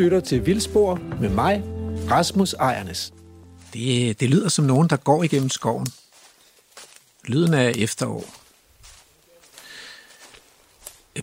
[0.00, 1.62] lytter til Vildspor med mig,
[2.10, 3.12] Rasmus Ejernes.
[3.72, 5.86] Det, det lyder som nogen, der går igennem skoven.
[7.24, 8.34] Lyden af efterår.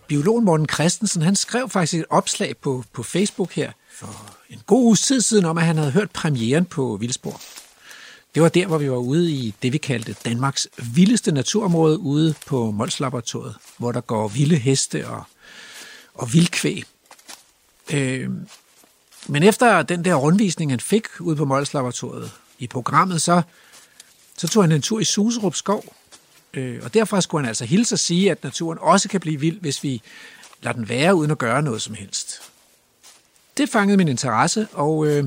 [0.06, 4.84] Biologen Morten Christensen, han skrev faktisk et opslag på, på Facebook her for en god
[4.84, 7.40] uge tid siden om, at han havde hørt premieren på Vildspor.
[8.34, 12.34] Det var der, hvor vi var ude i det, vi kaldte Danmarks vildeste naturområde ude
[12.46, 15.22] på Molslaboratoriet, hvor der går vilde heste og,
[16.14, 16.84] og vildkvæg.
[17.92, 18.30] Øh,
[19.26, 23.42] men efter den der rundvisning, han fik ude på Mols Laboratoriet i programmet, så,
[24.36, 25.84] så tog han en tur i Suserup skov.
[26.54, 29.60] Øh, og derfra skulle han altså hilse og sige, at naturen også kan blive vild,
[29.60, 30.02] hvis vi
[30.62, 32.42] lader den være uden at gøre noget som helst.
[33.56, 35.24] Det fangede min interesse, og, øh,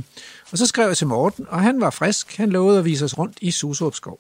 [0.51, 2.37] og så skrev jeg til Morten, og han var frisk.
[2.37, 4.19] Han lovede at vise os rundt i Suserup skov.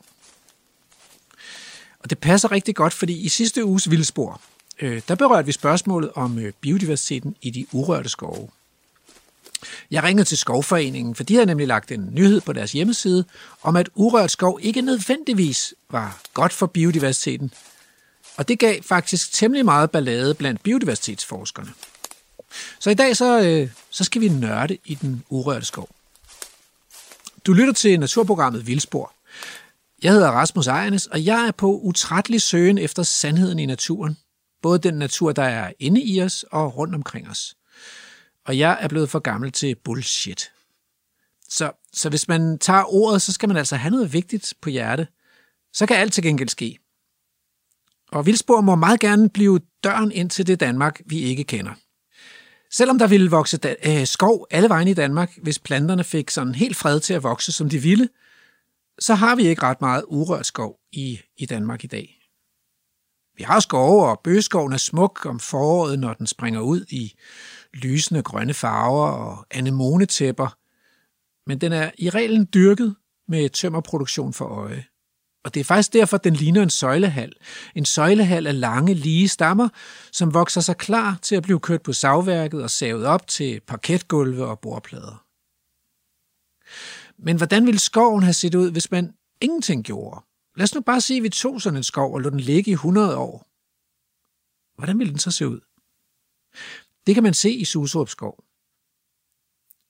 [1.99, 4.41] Og det passer rigtig godt, fordi i sidste uges vildspor,
[4.79, 8.49] øh, der berørte vi spørgsmålet om øh, biodiversiteten i de urørte skove.
[9.91, 13.25] Jeg ringede til Skovforeningen, for de havde nemlig lagt en nyhed på deres hjemmeside
[13.61, 17.53] om, at urørt skov ikke nødvendigvis var godt for biodiversiteten.
[18.37, 21.73] Og det gav faktisk temmelig meget ballade blandt biodiversitetsforskerne.
[22.79, 25.89] Så i dag så, øh, så skal vi nørde i den urørte skov.
[27.45, 29.13] Du lytter til naturprogrammet Vildspor.
[30.03, 34.17] Jeg hedder Rasmus Ejernes, og jeg er på utrættelig søgen efter sandheden i naturen.
[34.61, 37.55] Både den natur, der er inde i os og rundt omkring os
[38.51, 40.51] og jeg er blevet for gammel til bullshit.
[41.49, 45.07] Så, så hvis man tager ordet, så skal man altså have noget vigtigt på hjerte.
[45.73, 46.79] Så kan alt til gengæld ske.
[48.11, 51.71] Og vildspor må meget gerne blive døren ind til det Danmark, vi ikke kender.
[52.71, 56.55] Selvom der ville vokse da- øh, skov alle vejen i Danmark, hvis planterne fik sådan
[56.55, 58.09] helt fred til at vokse, som de ville,
[58.99, 62.17] så har vi ikke ret meget urørt skov i, i Danmark i dag.
[63.37, 67.13] Vi har skove, og bøgeskoven er smuk om foråret, når den springer ud i
[67.73, 70.57] lysende grønne farver og anemonetæpper,
[71.49, 72.95] men den er i reglen dyrket
[73.27, 74.85] med tømmerproduktion for øje.
[75.43, 77.33] Og det er faktisk derfor, den ligner en søjlehal.
[77.75, 79.69] En søjlehal af lange, lige stammer,
[80.11, 84.45] som vokser sig klar til at blive kørt på savværket og savet op til parketgulve
[84.45, 85.25] og bordplader.
[87.17, 90.25] Men hvordan ville skoven have set ud, hvis man ingenting gjorde?
[90.55, 92.71] Lad os nu bare sige, at vi tog sådan en skov og lod den ligge
[92.71, 93.47] i 100 år.
[94.77, 95.59] Hvordan ville den så se ud?
[97.07, 98.43] Det kan man se i Suserup Skov.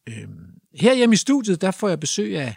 [0.09, 2.55] Øhm, her hjemme i studiet, der får jeg besøg af,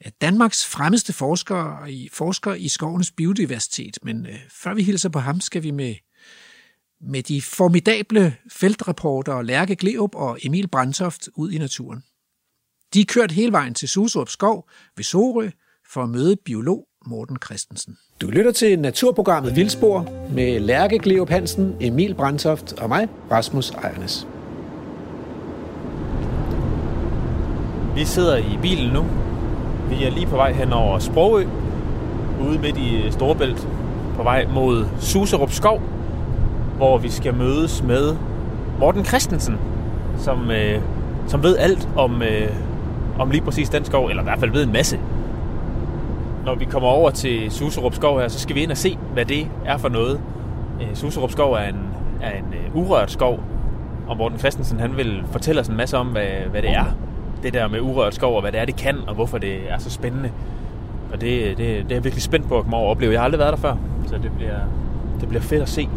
[0.00, 3.98] af Danmarks fremmeste forskere i, forsker i skovens biodiversitet.
[4.02, 5.94] Men øh, før vi hilser på ham, skal vi med,
[7.00, 12.02] med de formidable feltreporter Lærke Gleup og Emil Brandtoft ud i naturen.
[12.94, 15.50] De er kørt hele vejen til Suserup Skov ved Sorø
[15.92, 17.98] for at møde biolog Morten Christensen.
[18.22, 24.26] Du lytter til naturprogrammet Vildspor med Lærke Gleop Hansen, Emil Brandtoft og mig, Rasmus Ejernes.
[27.94, 29.04] Vi sidder i bilen nu.
[29.90, 31.44] Vi er lige på vej hen over Sprogø,
[32.48, 33.68] ude midt i Storebælt,
[34.16, 35.82] på vej mod Suserup Skov,
[36.76, 38.16] hvor vi skal mødes med
[38.78, 39.56] Morten Christensen,
[40.18, 40.80] som, øh,
[41.26, 42.48] som ved alt om, øh,
[43.18, 44.98] om lige præcis den skov, eller i hvert fald ved en masse
[46.44, 49.24] når vi kommer over til Suserup Skov her, så skal vi ind og se, hvad
[49.24, 50.20] det er for noget.
[50.80, 51.80] Øh, Suserup Skov er en,
[52.22, 53.40] er en øh, urørt skov,
[54.08, 56.84] og Morten Christensen han vil fortælle os en masse om, hvad, hvad det er.
[57.42, 59.78] Det der med urørt skov, og hvad det er, det kan, og hvorfor det er
[59.78, 60.30] så spændende.
[61.12, 63.12] Og det, det, det er jeg virkelig spændt på at komme over og opleve.
[63.12, 63.76] Jeg har aldrig været der før,
[64.06, 64.58] så det bliver,
[65.20, 65.88] det bliver fedt at se.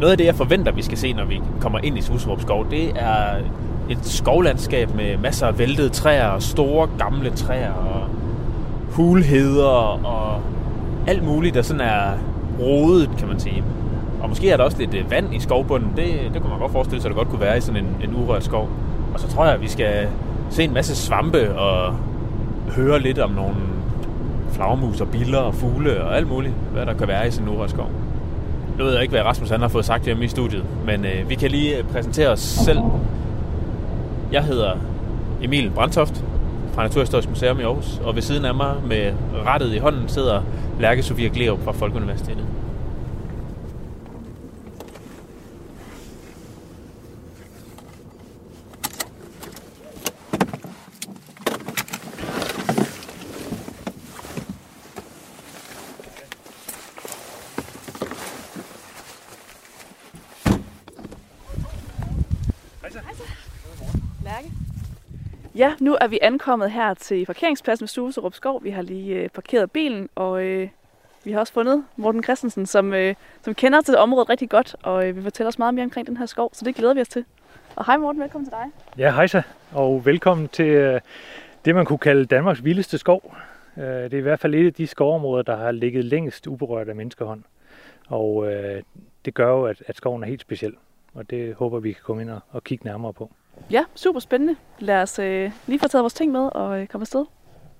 [0.00, 2.70] Noget af det, jeg forventer, vi skal se, når vi kommer ind i Suserup Skov,
[2.70, 3.36] det er
[3.90, 8.08] et skovlandskab med masser af væltede træer og store gamle træer og
[8.90, 10.40] hulheder og
[11.06, 12.12] alt muligt, der sådan er
[12.60, 13.64] rodet, kan man sige.
[14.22, 15.92] Og måske er der også lidt øh, vand i skovbunden.
[15.96, 18.10] Det, det kunne man godt forestille sig, at det godt kunne være i sådan en,
[18.10, 18.68] en urørt skov.
[19.14, 20.08] Og så tror jeg, at vi skal
[20.50, 21.94] se en masse svampe og
[22.76, 23.54] høre lidt om nogle
[24.52, 27.54] flagermus og biller og fugle og alt muligt, hvad der kan være i sådan en
[27.54, 27.90] urørt skov.
[28.78, 31.28] Nu ved jeg ikke, hvad Rasmus han har fået sagt hjemme i studiet, men øh,
[31.28, 32.78] vi kan lige præsentere os selv.
[34.32, 34.70] Jeg hedder
[35.42, 36.24] Emil Brandtoft,
[36.78, 39.12] fra Naturhistorisk Museum i Aarhus, og ved siden af mig med
[39.46, 40.42] rettet i hånden sidder
[40.80, 42.44] Lærke Sofia Gleup fra Folkeuniversitetet.
[65.58, 68.64] Ja, nu er vi ankommet her til parkeringspladsen ved Suserup Skov.
[68.64, 70.68] Vi har lige øh, parkeret bilen, og øh,
[71.24, 75.08] vi har også fundet Morten Christensen, som, øh, som kender til området rigtig godt, og
[75.08, 77.08] øh, vil fortælle os meget mere omkring den her skov, så det glæder vi os
[77.08, 77.24] til.
[77.76, 78.64] Og hej Morten, velkommen til dig.
[78.98, 81.00] Ja, hej så, og velkommen til øh,
[81.64, 83.34] det, man kunne kalde Danmarks vildeste skov.
[83.76, 86.88] Øh, det er i hvert fald et af de skovområder, der har ligget længst uberørt
[86.88, 87.42] af menneskehånd.
[88.08, 88.82] Og øh,
[89.24, 90.74] det gør jo, at, at skoven er helt speciel,
[91.14, 93.30] og det håber vi kan komme ind og, og kigge nærmere på.
[93.70, 94.56] Ja, super spændende.
[94.78, 97.24] Lad os øh, lige få taget vores ting med og øh, komme afsted.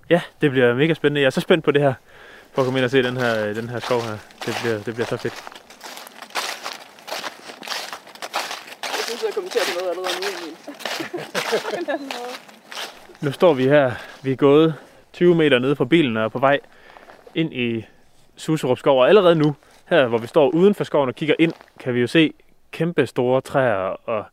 [0.09, 1.21] Ja, det bliver mega spændende.
[1.21, 1.93] Jeg er så spændt på det her,
[2.51, 4.17] for at komme ind og se den her, den her skov her.
[4.45, 5.33] Det bliver, det bliver så fedt.
[8.83, 10.27] Jeg synes, jeg kommenterer på noget allerede nu.
[13.25, 13.91] Nu står vi her.
[14.23, 14.75] Vi er gået
[15.13, 16.59] 20 meter nede fra bilen og er på vej
[17.35, 17.85] ind i
[18.35, 18.99] Suserup skov.
[18.99, 19.55] Og allerede nu,
[19.85, 22.33] her hvor vi står uden for skoven og kigger ind, kan vi jo se
[22.71, 24.25] kæmpe store træer og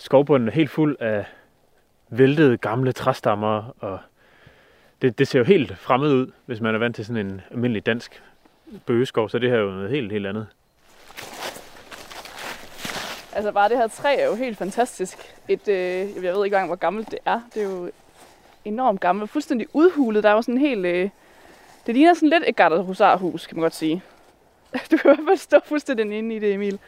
[0.00, 1.24] skovbunden er helt fuld af
[2.08, 3.74] væltede gamle træstammer.
[3.80, 3.98] Og
[5.02, 7.86] det, det ser jo helt fremmed ud, hvis man er vant til sådan en almindelig
[7.86, 8.22] dansk
[8.86, 9.28] bøgeskov.
[9.28, 10.46] Så det her er jo noget helt, helt andet.
[13.32, 15.18] Altså bare det her træ er jo helt fantastisk.
[15.48, 17.40] Et, øh, jeg ved ikke engang, hvor gammelt det er.
[17.54, 17.90] Det er jo
[18.64, 19.30] enormt gammelt.
[19.30, 20.22] Fuldstændig udhulet.
[20.22, 20.86] Der er jo sådan helt...
[20.86, 21.10] Øh,
[21.86, 24.02] det ligner sådan lidt et gattert husarhus, kan man godt sige.
[24.90, 26.78] Du kan i hvert fald stå fuldstændig inde i det, Emil.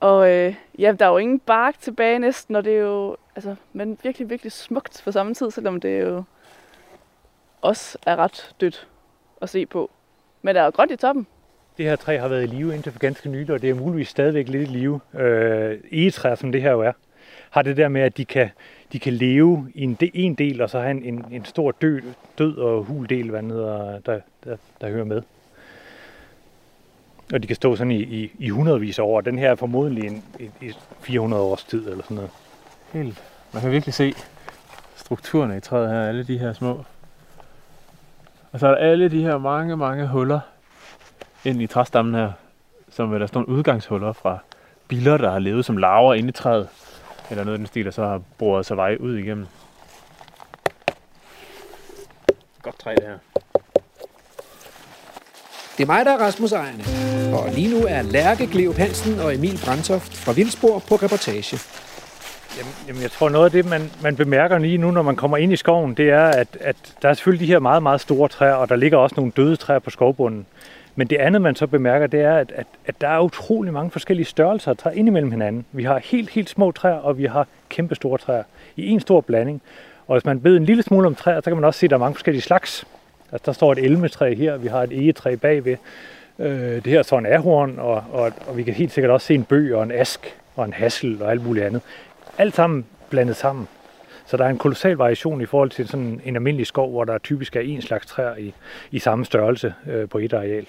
[0.00, 3.54] Og øh, ja, der er jo ingen bark tilbage næsten, og det er jo altså,
[3.72, 6.22] men virkelig, virkelig smukt på samme tid, selvom det jo
[7.62, 8.88] også er ret dødt
[9.42, 9.90] at se på.
[10.42, 11.26] Men der er jo grønt i toppen.
[11.76, 14.08] Det her træ har været i live indtil for ganske nylig, og det er muligvis
[14.08, 15.00] stadigvæk lidt i live.
[15.14, 16.92] Øh, egetræer, som det her jo er,
[17.50, 18.50] har det der med, at de kan,
[18.92, 21.70] de kan leve i en, de, en del, og så have en, en, en stor
[21.70, 22.02] død,
[22.38, 25.22] død og hul del, hvad hedder, der, der, der hører med.
[27.32, 29.20] Og de kan stå sådan i, i, i hundredvis af år.
[29.20, 32.30] Den her er formodentlig en, en, en 400 års tid eller sådan noget.
[32.92, 33.22] Helt.
[33.52, 34.14] Man kan virkelig se
[34.96, 36.84] strukturerne i træet her, alle de her små.
[38.52, 40.40] Og så er der alle de her mange, mange huller
[41.44, 42.32] ind i træstammen her,
[42.90, 44.38] som er der står nogle udgangshuller fra
[44.88, 46.68] biller, der har levet som larver inde i træet.
[47.30, 49.46] Eller noget af den stil, der så har boret sig vej ud igennem.
[52.62, 53.18] Godt træ det her.
[55.76, 56.84] Det er mig, der er Rasmus Ejerne.
[57.36, 61.58] Og lige nu er Lærke Gleup Hansen og Emil Brandtoft fra Vildsborg på reportage.
[62.58, 65.36] Jamen, jamen, jeg tror noget af det, man, man bemærker lige nu, når man kommer
[65.36, 68.28] ind i skoven, det er, at, at der er selvfølgelig de her meget, meget store
[68.28, 70.46] træer, og der ligger også nogle døde træer på skovbunden.
[70.94, 73.90] Men det andet, man så bemærker, det er, at, at, at der er utrolig mange
[73.90, 75.64] forskellige størrelser af træer ind imellem hinanden.
[75.72, 78.42] Vi har helt, helt små træer, og vi har kæmpe store træer
[78.76, 79.62] i en stor blanding.
[80.08, 81.90] Og hvis man ved en lille smule om træer, så kan man også se, at
[81.90, 82.86] der er mange forskellige slags.
[83.32, 85.76] Altså, der står et elmetræ her, vi har et egetræ bagved.
[86.38, 89.34] Øh, det her står en ahorn, og, og, og vi kan helt sikkert også se
[89.34, 91.82] en bøg og en ask og en hassel og alt muligt andet.
[92.38, 93.68] Alt sammen blandet sammen.
[94.26, 97.18] Så der er en kolossal variation i forhold til sådan en almindelig skov, hvor der
[97.18, 98.54] typisk er en slags træer i,
[98.90, 100.66] i samme størrelse øh, på et areal.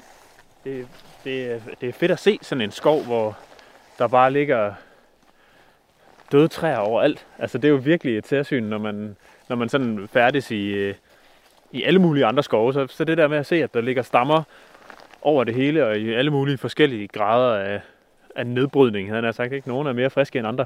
[0.63, 0.88] Det,
[1.24, 3.38] det, det er fedt at se sådan en skov, hvor
[4.00, 4.74] der bare ligger
[6.31, 7.25] døde træer overalt.
[7.39, 9.15] Altså det er jo virkelig et særsyn, når man,
[9.50, 10.95] når man sådan færdes i, øh,
[11.72, 12.74] i alle mulige andre skove.
[12.74, 14.44] Så, så det der med at se, at der ligger stammer
[15.22, 17.81] over det hele, og i alle mulige forskellige grader af,
[18.36, 19.54] af nedbrydning, havde han sagt.
[19.54, 19.68] Ikke?
[19.68, 20.66] Nogle er mere friske end andre.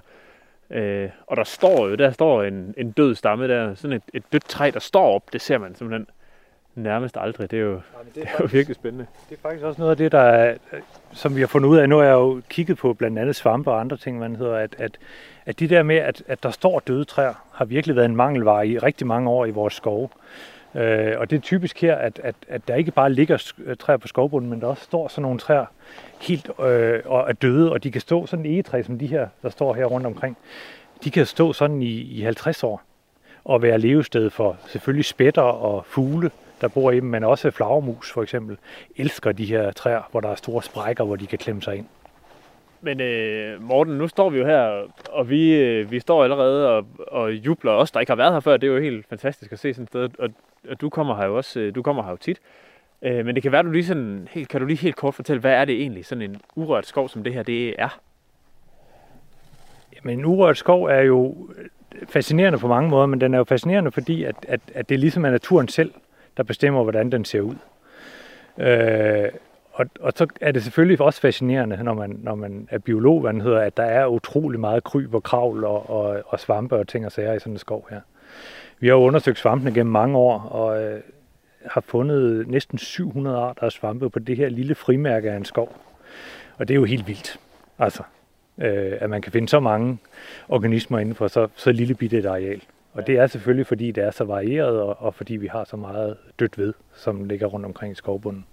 [0.70, 4.24] Øh, og der står jo, der står en, en død stamme der, sådan et, et
[4.34, 6.08] dødt træ, der står op, det ser man simpelthen
[6.76, 7.52] nærmest aldrig.
[7.52, 7.82] Det er jo,
[8.16, 9.06] det er jo virkelig spændende.
[9.30, 10.56] Det er faktisk også noget af det, der er,
[11.14, 11.90] som vi har fundet ud af.
[11.90, 14.76] Nu har jeg jo kigget på blandt andet svampe og andre ting, man hedder, at,
[14.78, 14.98] at,
[15.46, 18.68] at de der med, at, at der står døde træer, har virkelig været en mangelvare
[18.68, 20.10] i rigtig mange år i vores skove.
[20.76, 23.98] Øh, og det er typisk her, at, at, at der ikke bare ligger øh, træer
[23.98, 25.66] på skovbunden, men der også står sådan nogle træer
[26.22, 29.28] helt øh, og er døde, og de kan stå sådan en egetræ, som de her,
[29.42, 30.38] der står her rundt omkring.
[31.04, 32.82] De kan stå sådan i, i 50 år
[33.44, 38.12] og være levested for selvfølgelig spætter og fugle, der bor i dem, men også flagermus
[38.12, 38.58] for eksempel,
[38.98, 41.86] elsker de her træer, hvor der er store sprækker, hvor de kan klemme sig ind.
[42.82, 46.86] Men øh, Morten, nu står vi jo her, og vi, øh, vi står allerede og,
[47.08, 48.58] og jubler os, der ikke har været her før.
[48.58, 50.30] Det er jo helt fantastisk at se sådan et sted, og,
[50.70, 52.40] og du kommer her jo også, øh, du kommer her jo tit.
[53.02, 55.40] Øh, men det kan være, du lige sådan, helt, kan du lige helt kort fortælle,
[55.40, 58.00] hvad er det egentlig, sådan en urørt skov som det her, det er?
[60.04, 61.50] Men en urørt skov er jo
[62.10, 65.26] fascinerende på mange måder, men den er jo fascinerende, fordi at, at, at det ligesom
[65.26, 65.92] er naturen selv,
[66.38, 67.56] der bestemmer, hvordan den ser ud.
[68.58, 69.30] Øh,
[69.74, 73.34] og, og så er det selvfølgelig også fascinerende, når man, når man er biolog, hvad
[73.34, 76.88] den hedder, at der er utrolig meget kryb og kravl og, og, og svampe og
[76.88, 78.02] ting og sager i sådan en skov her.
[78.80, 81.02] Vi har jo undersøgt svampene gennem mange år, og øh,
[81.66, 85.76] har fundet næsten 700 arter af svampe på det her lille frimærke af en skov.
[86.58, 87.40] Og det er jo helt vildt.
[87.80, 88.04] Altså,
[88.58, 89.98] øh, at man kan finde så mange
[90.50, 92.62] organismer inden for så, så lille bitte et areal.
[92.94, 95.78] Og det er selvfølgelig, fordi det er så varieret, og, og fordi vi har så
[95.78, 98.46] meget dødt ved, som ligger rundt omkring i skovbunden.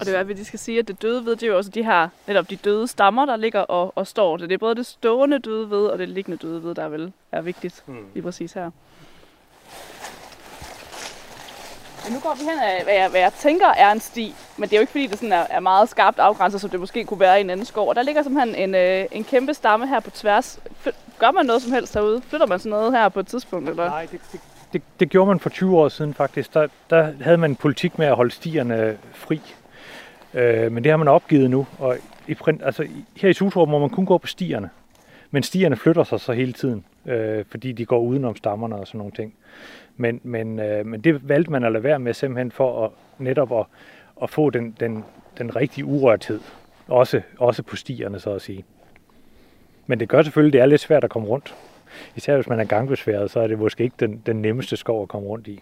[0.00, 1.70] Og det er, at de skal sige, at det døde ved, det er jo også
[1.70, 4.36] de her, netop de døde stammer, der ligger og, og står.
[4.36, 7.12] Det er både det stående døde ved, og det liggende døde ved, der er vel
[7.32, 8.06] er vigtigt mm.
[8.14, 8.70] lige præcis her.
[12.04, 14.68] Men nu går vi hen af, hvad jeg, hvad jeg tænker er en sti, men
[14.68, 17.04] det er jo ikke fordi, det sådan er, er meget skarpt afgrænset, som det måske
[17.04, 17.88] kunne være i en anden skov.
[17.88, 20.60] Og der ligger simpelthen en, øh, en kæmpe stamme her på tværs.
[21.18, 22.22] Gør man noget som helst herude?
[22.22, 23.68] Flytter man sådan noget her på et tidspunkt?
[23.68, 23.88] Eller?
[23.88, 24.40] Nej, det, det,
[24.72, 26.54] det, det gjorde man for 20 år siden faktisk.
[26.54, 29.40] Der, der havde man en politik med at holde stierne fri.
[30.34, 31.66] Øh, men det har man opgivet nu.
[31.78, 31.96] Og
[32.28, 34.70] i, altså, her i Susrup må man kun gå på stierne.
[35.30, 38.98] Men stierne flytter sig så hele tiden, øh, fordi de går udenom stammerne og sådan
[38.98, 39.34] nogle ting.
[39.96, 43.52] Men, men, øh, men det valgte man at lade være med simpelthen for at, netop
[43.52, 43.66] at,
[44.22, 45.04] at få den, den,
[45.38, 46.40] den rigtige urørthed.
[46.88, 48.64] Også, også på stierne, så at sige.
[49.86, 51.54] Men det gør selvfølgelig, det er lidt svært at komme rundt.
[52.16, 55.08] Især hvis man er gangbesværet, så er det måske ikke den, den nemmeste skov at
[55.08, 55.60] komme rundt i.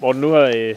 [0.00, 0.76] Morten, nu har, øh,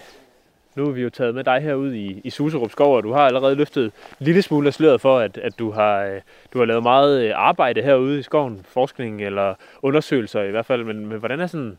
[0.76, 3.22] nu har vi jo taget med dig herud i, i Suserup Skov, og du har
[3.22, 6.22] allerede løftet en lille smule af sløret for, at, at du, har, øh,
[6.54, 10.84] du har lavet meget øh, arbejde herude i skoven, forskning eller undersøgelser i hvert fald.
[10.84, 11.78] Men, men hvordan er sådan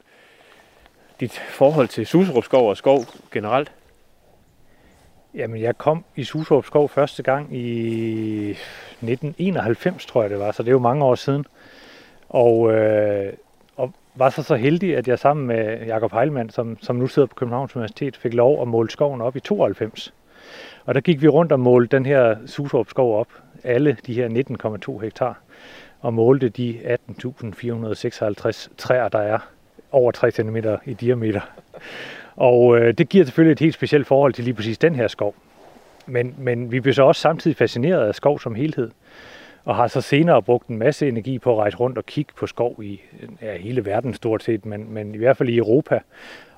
[1.21, 3.73] dit forhold til Suserup Skov og skov generelt?
[5.35, 10.63] Jamen, jeg kom i Suserup Skov første gang i 1991, tror jeg det var, så
[10.63, 11.47] det er jo mange år siden.
[12.29, 13.44] Og, øh, og
[14.15, 17.35] var så så heldig, at jeg sammen med Jakob Heilmann, som, som nu sidder på
[17.35, 20.15] Københavns Universitet, fik lov at måle skoven op i 92.
[20.85, 23.29] Og der gik vi rundt og målte den her Suserup skov op,
[23.65, 24.29] alle de her
[24.99, 25.41] 19,2 hektar,
[26.01, 29.39] og målte de 18.456 træer, der er
[29.93, 31.41] over 3 cm i diameter.
[32.37, 35.35] Og øh, det giver selvfølgelig et helt specielt forhold til lige præcis den her skov.
[36.07, 38.91] Men, men vi blev så også samtidig fascineret af skov som helhed,
[39.65, 42.47] og har så senere brugt en masse energi på at rejse rundt og kigge på
[42.47, 43.01] skov i
[43.43, 46.01] ja, hele verden stort set, men, men i hvert fald i Europa,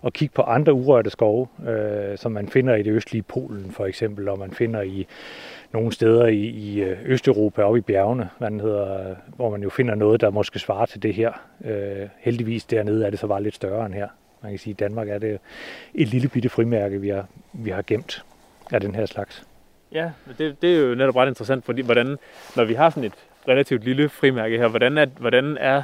[0.02, 3.86] og kigge på andre urørte skove, øh, som man finder i det østlige Polen for
[3.86, 5.06] eksempel, og man finder i
[5.72, 9.70] nogle steder i, i øh, Østeuropa, oppe i bjergene, hvad den hedder, hvor man jo
[9.70, 11.32] finder noget, der måske svarer til det her.
[11.64, 14.08] Øh, heldigvis dernede er det så bare lidt større end her.
[14.42, 15.38] Man kan sige, at Danmark er det
[15.94, 18.24] et lille bitte frimærke, vi har, vi har gemt
[18.72, 19.46] af den her slags.
[19.92, 22.16] Ja, det, det er jo netop ret interessant, fordi hvordan,
[22.56, 23.12] når vi har sådan et
[23.48, 25.82] relativt lille frimærke her, hvordan er, hvordan er,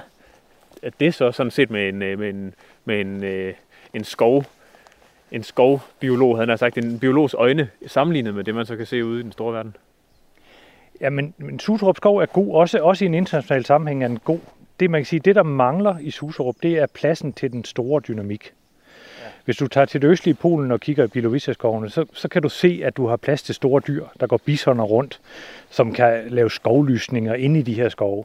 [0.82, 2.54] er det så sådan set med en, øh, med en,
[2.84, 3.54] med en, øh,
[3.94, 4.44] en skov,
[5.32, 9.04] en skovbiolog, han har sagt, en biologs øjne, sammenlignet med det, man så kan se
[9.04, 9.76] ude i den store verden?
[11.00, 14.18] Ja, men, men Suserup skov er god, også, også i en international sammenhæng er den
[14.18, 14.40] god
[14.82, 18.00] det man kan sige, det der mangler i Suserup, det er pladsen til den store
[18.08, 18.52] dynamik.
[19.44, 22.48] Hvis du tager til det østlige Polen og kigger i Bilovica-skovene, så, så kan du
[22.48, 25.20] se, at du har plads til store dyr, der går bisoner rundt,
[25.70, 28.24] som kan lave skovlysninger inde i de her skove.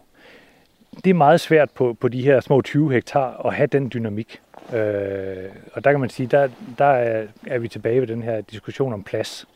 [1.04, 4.42] Det er meget svært på, på de her små 20 hektar at have den dynamik.
[4.74, 8.42] Øh, og der kan man sige, der, der er, er vi tilbage ved den her
[8.42, 9.48] diskussion om plads.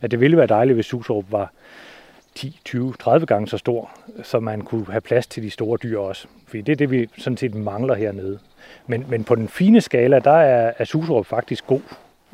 [0.00, 1.52] At det ville være dejligt, hvis Suserup var
[2.34, 3.90] 10, 20, 30 gange så stor,
[4.22, 6.26] så man kunne have plads til de store dyr også.
[6.46, 8.38] Fordi det er det, vi sådan set mangler hernede.
[8.86, 11.80] Men, men på den fine skala, der er, er Suserup faktisk god.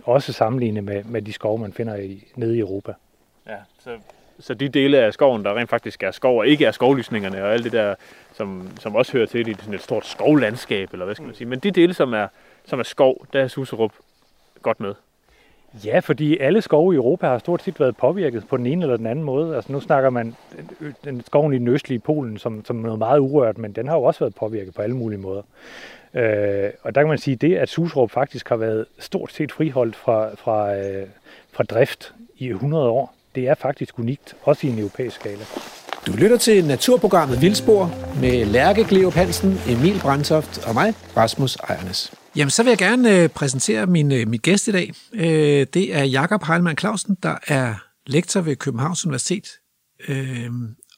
[0.05, 2.93] Også sammenlignet med, med de skove, man finder i, nede i Europa.
[3.49, 3.99] Ja, så,
[4.41, 7.53] så de dele af skoven, der rent faktisk er skov, og ikke er skovlysningerne og
[7.53, 7.95] alt det der,
[8.33, 11.49] som, som også hører til i sådan et stort skovlandskab, eller hvad skal man sige.
[11.49, 12.29] Men de dele, som er,
[12.65, 13.93] som er skov, der er Suserup
[14.63, 14.95] godt med.
[15.85, 18.97] Ja, fordi alle skove i Europa har stort set været påvirket på den ene eller
[18.97, 19.57] den anden måde.
[19.57, 20.37] Altså nu snakker man
[21.05, 24.03] den skoven i den østlige Polen som, som noget meget urørt, men den har jo
[24.03, 25.43] også været påvirket på alle mulige måder.
[26.15, 29.97] Øh, og der kan man sige, det, at Susrup faktisk har været stort set friholdt
[29.97, 31.07] fra, fra, øh,
[31.53, 35.45] fra drift i 100 år, det er faktisk unikt, også i en europæisk skala.
[36.07, 42.20] Du lytter til naturprogrammet Vildspor med Lærke Gleop Hansen, Emil Brandtoft og mig, Rasmus Ejernes.
[42.37, 44.95] Jamen, så vil jeg gerne øh, præsentere min, øh, min gæst i dag.
[45.13, 47.75] Øh, det er Jakob Heilmann Clausen, der er
[48.07, 49.49] lektor ved Københavns Universitet
[50.09, 50.51] øh,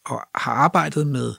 [0.05, 1.35] og har arbejdet med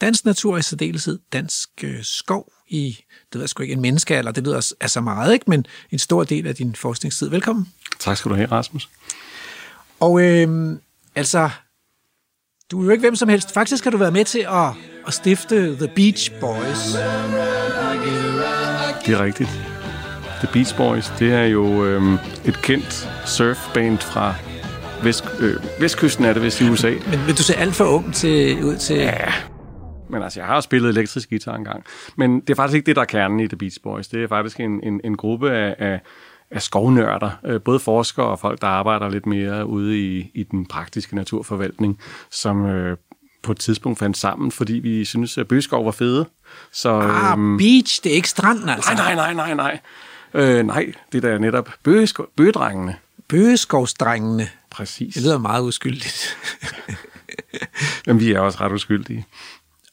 [0.00, 4.32] dansk natur i særdeleshed, dansk øh, skov i, det ved jeg sgu ikke, en menneskealder,
[4.32, 5.44] det lyder altså meget, ikke?
[5.48, 7.28] men en stor del af din forskningstid.
[7.28, 7.68] Velkommen.
[7.98, 8.88] Tak skal du have, Rasmus.
[10.00, 10.76] Og øh,
[11.14, 11.50] altså,
[12.70, 13.54] du er jo ikke hvem som helst.
[13.54, 14.70] Faktisk har du været med til at,
[15.06, 16.94] at stifte The Beach Boys.
[19.06, 19.50] Det er rigtigt.
[20.38, 22.14] The Beach Boys, det er jo øhm,
[22.44, 24.34] et kendt surfband fra
[25.02, 26.90] vest, øh, vestkysten af det, hvis i USA.
[26.90, 28.96] Men, men du ser alt for ung til, ud til...
[28.96, 29.32] Ja,
[30.08, 31.84] men altså, jeg har spillet elektrisk guitar engang.
[32.16, 34.08] Men det er faktisk ikke det, der er kernen i The Beach Boys.
[34.08, 36.00] Det er faktisk en, en, en gruppe af, af,
[36.50, 37.30] af skovnørder.
[37.44, 41.98] Øh, både forskere og folk, der arbejder lidt mere ude i, i den praktiske naturforvaltning,
[42.30, 42.96] som øh,
[43.42, 46.26] på et tidspunkt fandt sammen, fordi vi synes at Bøgeskov var fede.
[46.72, 48.94] Så, Ah, øhm, beach, det er ikke stranden altså.
[48.94, 49.78] nej, nej, nej, nej, nej.
[50.34, 52.96] Øh, nej, det er da netop bøgeskov, bøgedrengene.
[53.28, 54.48] Bøgeskovsdrengene.
[54.70, 55.14] Præcis.
[55.14, 56.36] Det lyder meget uskyldigt.
[58.06, 59.26] Men vi er også ret uskyldige.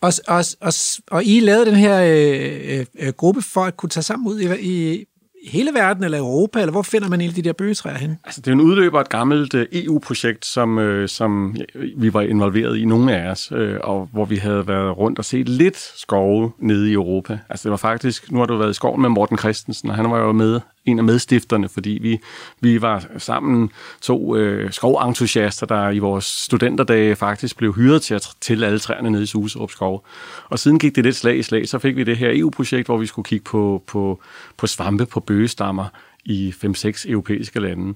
[0.01, 0.73] og, og, og,
[1.11, 4.59] og I lavede den her øh, øh, gruppe for at kunne tage sammen ud i,
[4.59, 5.05] i
[5.47, 8.17] hele verden eller Europa, eller hvor finder man egentlig de der bøgetræer hen?
[8.23, 11.55] Altså, det er en udløber af et gammelt øh, EU-projekt, som, øh, som
[11.97, 15.25] vi var involveret i, nogle af os, øh, og hvor vi havde været rundt og
[15.25, 17.39] set lidt skove nede i Europa.
[17.49, 20.11] Altså, det var faktisk, nu har du været i skoven med Morten Christensen, og han
[20.11, 22.19] var jo med, en af medstifterne, fordi vi,
[22.59, 28.27] vi var sammen to øh, skoventusiaster, der i vores studenterdage faktisk blev hyret til at
[28.41, 30.05] til alle træerne nede i Suserup skov.
[30.49, 32.97] Og siden gik det lidt slag i slag, så fik vi det her EU-projekt, hvor
[32.97, 34.21] vi skulle kigge på, på,
[34.57, 35.85] på svampe på bøgestammer
[36.25, 37.93] i 5-6 europæiske lande.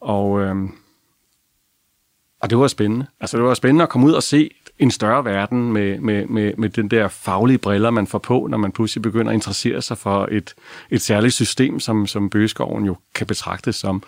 [0.00, 0.54] Og, øh,
[2.42, 3.06] og det var spændende.
[3.20, 6.52] Altså det var spændende at komme ud og se en større verden med, med, med,
[6.58, 9.98] med den der faglige briller, man får på, når man pludselig begynder at interessere sig
[9.98, 10.54] for et,
[10.90, 14.02] et særligt system, som, som bøgeskoven jo kan betragtes som.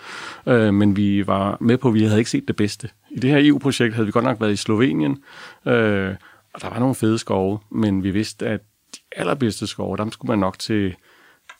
[0.46, 2.88] Øh, men vi var med på, at vi havde ikke set det bedste.
[3.10, 5.22] I det her EU-projekt havde vi godt nok været i Slovenien,
[5.66, 6.14] øh,
[6.54, 8.60] og der var nogle fede skove, men vi vidste, at
[8.94, 10.94] de allerbedste skove, dem skulle man nok til,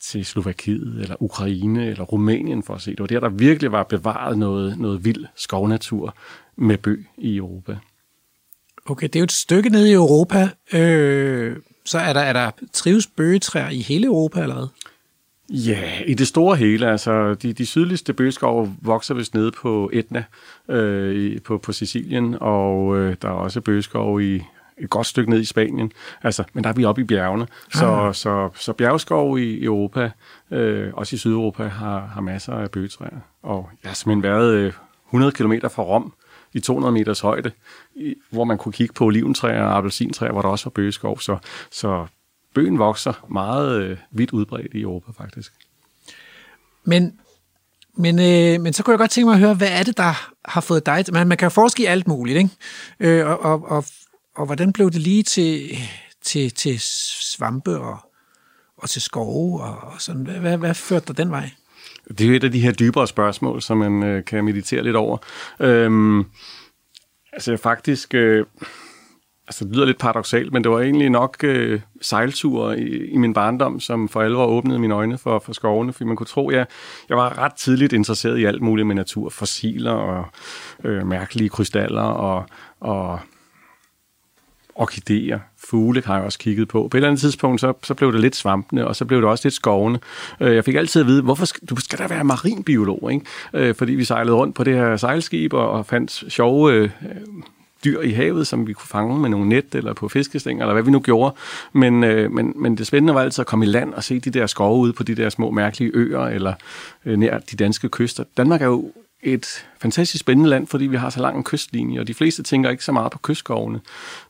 [0.00, 2.90] til Slovakiet, eller Ukraine, eller Rumænien for at se.
[2.90, 6.14] Det var der, der virkelig var bevaret noget, noget vild skovnatur
[6.56, 7.76] med bøg i Europa.
[8.87, 10.49] Okay, det er jo et stykke nede i Europa.
[10.73, 14.66] Øh, så er der, er der trives bøgetræer i hele Europa eller hvad?
[15.49, 16.90] Ja, i det store hele.
[16.90, 20.25] Altså, de, de sydligste bøgeskove vokser vist nede på Etna
[20.68, 24.42] øh, på, på Sicilien, og øh, der er også bøgeskov i
[24.78, 25.92] et godt stykke ned i Spanien.
[26.23, 27.46] Altså, men der er vi oppe i bjergene.
[27.75, 28.14] Så, Ah.
[28.14, 30.11] så, så bjergskov i Europa,
[30.50, 33.20] øh, også i Sydeuropa, har, har masser af bøgetræer.
[33.42, 34.73] Og jeg har simpelthen været øh,
[35.08, 36.12] 100 km fra Rom
[36.54, 37.50] i 200 meters højde,
[37.94, 41.20] i, hvor man kunne kigge på oliventræer og appelsintræer, hvor der også var bøgeskov.
[41.20, 41.38] Så,
[41.70, 42.06] så
[42.54, 45.52] bøgen vokser meget øh, vidt udbredt i Europa, faktisk.
[46.84, 47.18] Men,
[47.96, 50.32] men, øh, men så kunne jeg godt tænke mig at høre, hvad er det, der
[50.44, 51.05] har fået dig...
[51.12, 52.50] Man, man kan jo forske i alt muligt, ikke?
[53.00, 53.85] Øh, og, og, og,
[54.37, 55.76] og hvordan blev det lige til,
[56.22, 57.98] til, til svampe og,
[58.76, 60.22] og til skove og, og sådan?
[60.22, 61.50] Hvad, hvad, hvad førte dig den vej?
[62.09, 64.97] Det er jo et af de her dybere spørgsmål, som man øh, kan meditere lidt
[64.97, 65.18] over.
[65.61, 66.25] Øhm,
[67.33, 68.47] altså faktisk, øh,
[69.47, 73.35] altså det lyder lidt paradoxalt, men det var egentlig nok øh, sejlture i, i min
[73.35, 76.57] barndom, som for alvor åbnede mine øjne for, for skovene, fordi man kunne tro, at
[76.57, 76.66] jeg,
[77.09, 80.25] jeg var ret tidligt interesseret i alt muligt med natur, fossiler og
[80.85, 82.47] øh, mærkelige krystaller og,
[82.81, 83.20] og
[84.74, 86.88] orkideer, fugle har jeg også kigget på.
[86.88, 89.28] På et eller andet tidspunkt, så, så blev det lidt svampende, og så blev det
[89.28, 89.98] også lidt skovene.
[90.40, 93.26] Øh, jeg fik altid at vide, hvorfor skal, du skal der være marinbiolog, ikke?
[93.54, 96.90] Øh, fordi vi sejlede rundt på det her sejlskib og, og fandt sjove øh,
[97.84, 100.82] dyr i havet, som vi kunne fange med nogle net eller på fiskestænger, eller hvad
[100.82, 101.34] vi nu gjorde.
[101.72, 104.30] Men, øh, men, men det spændende var altid at komme i land og se de
[104.30, 106.54] der skove ude på de der små mærkelige øer, eller
[107.04, 108.24] øh, nær de danske kyster.
[108.37, 108.92] Danmark er jo
[109.24, 112.70] et fantastisk spændende land, fordi vi har så lang en kystlinje, og de fleste tænker
[112.70, 113.80] ikke så meget på kystskovene.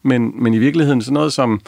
[0.03, 1.61] Men, men i virkeligheden sådan noget som,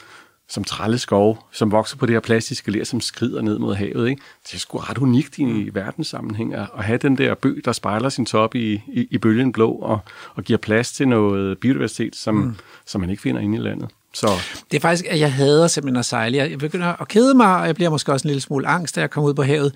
[0.49, 4.09] som trælleskov, som vokser på det her plastiske ler, som skrider ned mod havet.
[4.09, 4.23] Ikke?
[4.47, 8.09] Det er sgu ret unikt i verdenssammenhæng at, at have den der bøg, der spejler
[8.09, 9.99] sin top i, i, i bølgen blå og,
[10.35, 12.57] og giver plads til noget biodiversitet, som, mm.
[12.87, 13.89] som man ikke finder inde i landet.
[14.15, 14.29] Så
[14.71, 16.39] Det er faktisk, at jeg hader simpelthen at sejle.
[16.39, 19.01] Jeg begynder at kede mig, og jeg bliver måske også en lille smule angst, da
[19.01, 19.73] jeg kommer ud på havet.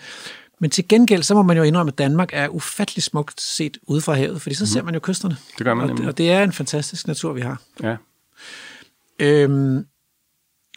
[0.60, 4.00] Men til gengæld, så må man jo indrømme, at Danmark er ufattelig smukt set ude
[4.00, 5.36] fra havet, fordi så ser man jo kysterne.
[5.58, 6.08] det gør man Og nemlig.
[6.08, 7.62] og det er en fantastisk natur, vi har.
[7.82, 7.96] Ja.
[9.18, 9.86] Øhm,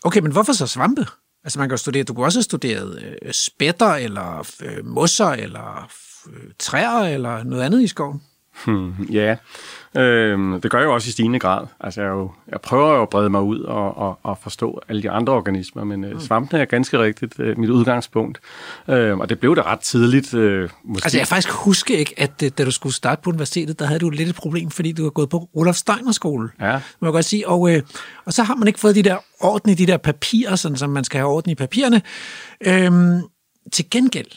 [0.04, 1.06] okay, men hvorfor så svampe?
[1.44, 5.26] Altså man kan jo studere, du kunne også have studeret øh, spætter, eller øh, mosser,
[5.28, 5.92] eller
[6.30, 8.22] øh, træer, eller noget andet i skoven.
[8.66, 9.36] Hmm, ja,
[9.98, 11.68] øhm, det gør jeg jo også i stigende grad.
[11.80, 15.04] Altså, jeg, jo, jeg prøver jo at brede mig ud og, og, og forstå alle
[15.04, 18.40] de andre organismer, men øh, svampene er ganske rigtigt øh, mit udgangspunkt.
[18.88, 20.34] Øh, og det blev det ret tidligt.
[20.34, 21.06] Øh, måske.
[21.06, 24.00] Altså jeg faktisk huske ikke, at øh, da du skulle starte på universitetet, der havde
[24.00, 26.50] du lidt et problem, fordi du har gået på Rudolf Steiner skole.
[26.62, 26.82] Ja.
[27.00, 27.48] Må jeg godt sige.
[27.48, 27.82] Og, øh,
[28.26, 30.90] og så har man ikke fået de der orden i de der papirer, sådan som
[30.90, 32.02] man skal have orden i papirerne.
[32.66, 33.22] Øhm,
[33.72, 34.28] til gengæld,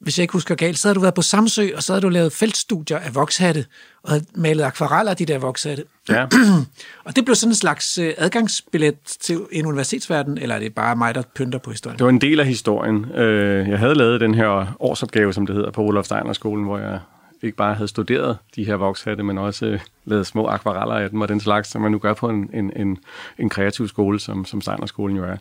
[0.00, 2.08] hvis jeg ikke husker galt, så havde du været på Samsø, og så havde du
[2.08, 3.64] lavet feltstudier af vokshatte,
[4.02, 5.84] og havde malet akvareller af de der vokshatte.
[6.08, 6.26] Ja.
[7.04, 10.96] Og det blev sådan en slags øh, adgangsbillet til en universitetsverden, eller er det bare
[10.96, 11.98] mig, der pynter på historien?
[11.98, 13.04] Det var en del af historien.
[13.14, 16.78] Øh, Jeg havde lavet den her årsopgave, som det hedder, på Olaf Steiner skolen, hvor
[16.78, 16.98] jeg
[17.42, 21.20] ikke bare havde studeret de her vokshatte, men også øh, lavet små akvareller af dem
[21.20, 22.98] og den slags, som man nu gør på en, en, en,
[23.38, 25.36] en kreativ skole, som, som Steiner-skolen jo er.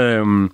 [0.00, 0.50] Øhm,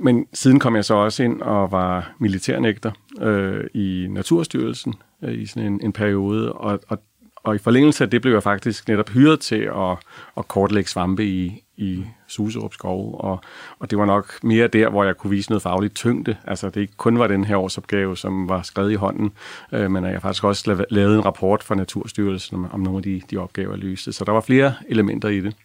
[0.00, 5.46] men siden kom jeg så også ind og var militærnægter øh, i Naturstyrelsen øh, i
[5.46, 7.02] sådan en, en periode, og, og,
[7.36, 9.96] og i forlængelse af det blev jeg faktisk netop hyret til at,
[10.36, 13.40] at kortlægge svampe i, i Suserup skov, og,
[13.78, 16.36] og det var nok mere der, hvor jeg kunne vise noget fagligt tyngde.
[16.44, 19.32] Altså det ikke kun var den her årsopgave, som var skrevet i hånden,
[19.72, 23.02] øh, men at jeg faktisk også lavede en rapport for Naturstyrelsen om, om nogle af
[23.02, 24.12] de, de opgaver, jeg løste.
[24.12, 25.56] Så der var flere elementer i det.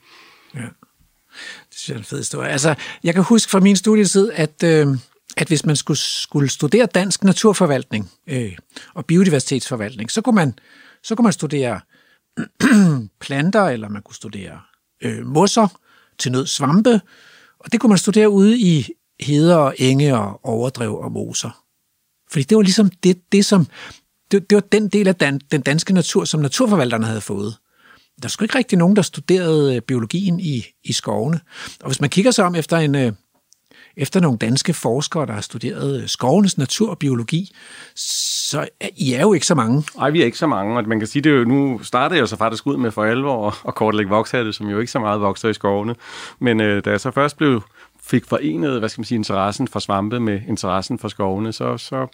[0.55, 0.61] Ja.
[1.69, 2.49] Det synes jeg er en fed historie.
[2.49, 4.87] Altså, jeg kan huske fra min studietid, at, øh,
[5.37, 8.57] at hvis man skulle, skulle studere dansk naturforvaltning øh,
[8.93, 10.59] og biodiversitetsforvaltning, så kunne man,
[11.03, 11.79] så kunne man studere
[13.21, 14.59] planter, eller man kunne studere
[15.03, 15.67] øh, mosser,
[16.19, 17.01] til nød svampe,
[17.59, 18.87] og det kunne man studere ude i
[19.19, 21.63] heder og enge og overdrev og moser.
[22.31, 23.67] Fordi det var ligesom det, det som,
[24.31, 27.57] det, det var den del af dan, den danske natur, som naturforvalterne havde fået.
[28.21, 31.39] Der skulle ikke rigtig nogen, der studerede øh, biologien i, i skovene.
[31.81, 33.11] Og hvis man kigger sig om efter en, øh,
[33.97, 37.55] efter nogle danske forskere, der har studeret øh, skovenes natur og biologi,
[37.95, 39.83] så er I er jo ikke så mange.
[39.97, 42.27] Nej, vi er ikke så mange, og man kan sige, det jo, nu startede jeg
[42.27, 45.49] så faktisk ud med for alvor og kortlægge vokshatte, som jo ikke så meget vokser
[45.49, 45.95] i skovene.
[46.39, 47.61] Men øh, da jeg så først blev
[48.01, 52.07] fik forenet, hvad skal man sige, interessen for svampe med interessen for skovene, så, så,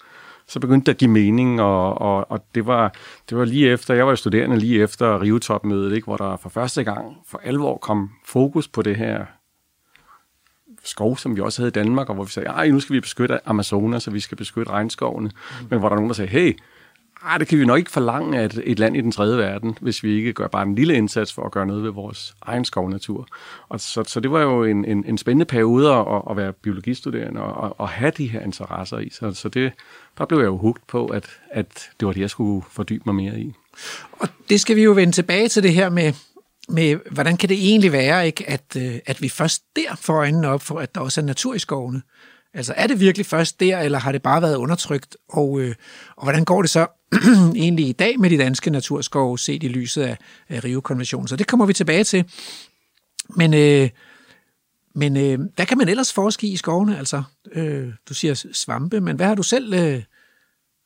[0.51, 2.93] så begyndte det at give mening, og, og, og det, var,
[3.29, 6.83] det var lige efter, jeg var studerende lige efter Rio-topmødet, ikke, hvor der for første
[6.83, 9.25] gang for alvor kom fokus på det her
[10.83, 12.99] skov, som vi også havde i Danmark, og hvor vi sagde, at nu skal vi
[12.99, 15.29] beskytte Amazonas, så vi skal beskytte regnskovene.
[15.61, 15.67] Mm.
[15.69, 16.57] Men hvor der er nogen, der sagde, hey,
[17.23, 20.03] ah, det kan vi nok ikke forlange af et, land i den tredje verden, hvis
[20.03, 23.27] vi ikke gør bare en lille indsats for at gøre noget ved vores egen skovnatur.
[23.69, 27.41] Og så, så det var jo en, en, en spændende periode at, at være biologistuderende
[27.41, 29.09] og, og, og have de her interesser i.
[29.09, 29.71] Så, så det,
[30.17, 33.15] der blev jeg jo hugt på, at, at det var det, jeg skulle fordybe mig
[33.15, 33.53] mere i.
[34.11, 36.13] Og det skal vi jo vende tilbage til det her med,
[36.69, 40.47] med, hvordan kan det egentlig være, ikke, at, øh, at vi først der får øjnene
[40.47, 42.01] op for, at der også er natur i skovene?
[42.53, 45.17] Altså er det virkelig først der, eller har det bare været undertrykt?
[45.29, 45.75] Og, øh,
[46.15, 46.87] og hvordan går det så
[47.55, 50.17] egentlig i dag med de danske naturskove, set i lyset af,
[50.49, 51.27] af Rio-konventionen?
[51.27, 52.25] Så det kommer vi tilbage til.
[53.29, 53.89] Men, øh,
[54.95, 56.97] men øh, hvad kan man ellers forske i i skovene?
[56.97, 59.73] Altså, øh, du siger svampe, men hvad har du selv...
[59.73, 60.03] Øh,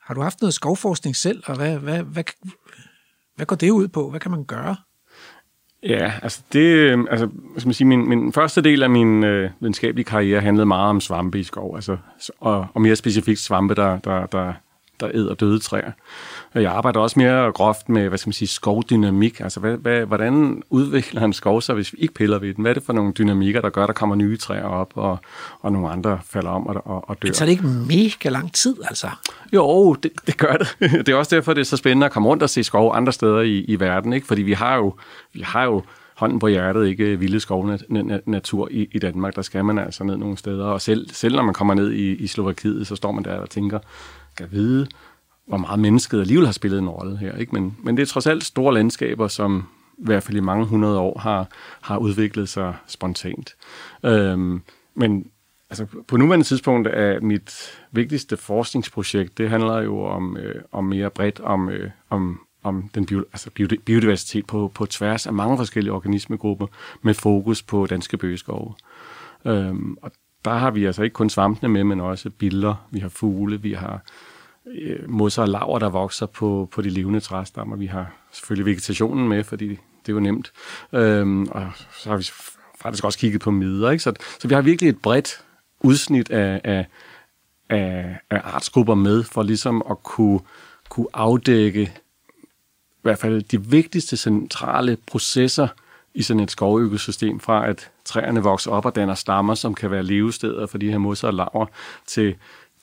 [0.02, 2.24] har du haft noget skovforskning selv, og hvad, hvad, hvad,
[3.36, 4.10] hvad går det ud på?
[4.10, 4.76] Hvad kan man gøre?
[5.86, 9.50] Ja, altså det, øhm, altså, skal man sige, min, min første del af min øh,
[9.60, 11.98] videnskabelige karriere handlede meget om svampe i skov, altså,
[12.40, 14.54] og, og mere specifikt svampe, der, der, der,
[15.00, 15.92] der æder døde træer.
[16.62, 19.40] Jeg arbejder også mere groft med, hvad skal man sige, skovdynamik.
[19.40, 22.62] Altså, hvad, hvad, hvordan udvikler en skov sig, hvis vi ikke piller ved den?
[22.62, 25.18] Hvad er det for nogle dynamikker, der gør, at der kommer nye træer op, og,
[25.62, 27.28] og nogle andre falder om og, og, og dør?
[27.28, 29.08] Det tager det ikke mega lang tid, altså?
[29.54, 30.68] Jo, det, det gør det.
[31.06, 33.14] Det er også derfor, det er så spændende at komme rundt og se skov andre
[33.14, 34.28] steder i, i verden, ikke?
[34.28, 34.94] Fordi vi har jo,
[35.34, 35.84] vi har jo
[36.16, 39.36] hånden på hjertet, ikke vilde skovnatur i, i Danmark.
[39.36, 40.66] Der skal man altså ned nogle steder.
[40.66, 43.50] Og selv, selv når man kommer ned i, i Slovakiet, så står man der og
[43.50, 43.80] tænker,
[44.38, 44.88] kan vide,
[45.48, 47.38] hvor meget mennesket alligevel har spillet en rolle her.
[47.38, 47.56] Ikke?
[47.56, 51.00] Men, men det er trods alt store landskaber, som i hvert fald i mange hundrede
[51.00, 51.48] år har,
[51.82, 53.56] har udviklet sig spontant.
[54.04, 54.62] Øhm,
[54.96, 55.28] men
[55.70, 61.10] altså, på nuværende tidspunkt er mit vigtigste forskningsprojekt, det handler jo om, øh, om mere
[61.10, 63.50] bredt om, øh, om, om den bio, altså
[63.86, 66.68] biodiversitet på, på tværs af mange forskellige organismegrupper
[67.02, 68.74] med fokus på danske bøgeskove.
[69.46, 70.12] Øhm, og
[70.46, 73.74] der har vi altså ikke kun svampene med, men også biller, vi har fugle, vi
[73.74, 74.00] har øh,
[74.68, 77.76] Øh, mosser og laver, der vokser på, på de levende træstammer.
[77.76, 80.52] Vi har selvfølgelig vegetationen med, fordi det er jo nemt.
[80.94, 82.30] Øhm, og så har vi
[82.82, 83.92] faktisk også kigget på midler.
[83.92, 84.04] Ikke?
[84.04, 85.44] Så, så vi har virkelig et bredt
[85.82, 86.86] udsnit af, af,
[87.70, 90.40] af, af artsgrupper med, for ligesom at kunne,
[90.90, 95.68] kunne afdække i hvert fald de vigtigste centrale processer
[96.14, 100.04] i sådan et skovøkosystem, fra at træerne vokser op og danner stammer, som kan være
[100.04, 101.66] levesteder for de her mosser og laver,
[102.06, 102.36] til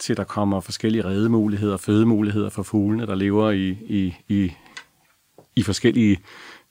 [0.02, 4.52] til der kommer forskellige redemuligheder, fødemuligheder for fuglene, der lever i, i, i,
[5.56, 6.18] i forskellige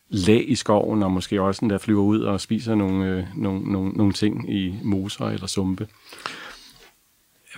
[0.10, 3.92] lag i skoven, og måske også der flyver ud og spiser nogle, øh, nogle, nogle,
[3.92, 5.88] nogle ting i moser eller sumpe.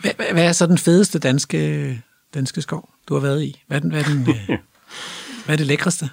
[0.01, 2.01] Hvad, hvad er så den fedeste danske,
[2.33, 3.63] danske skov, du har været i?
[3.67, 4.47] Hvad er, den, hvad er, den, øh,
[5.45, 6.09] hvad er det lækreste?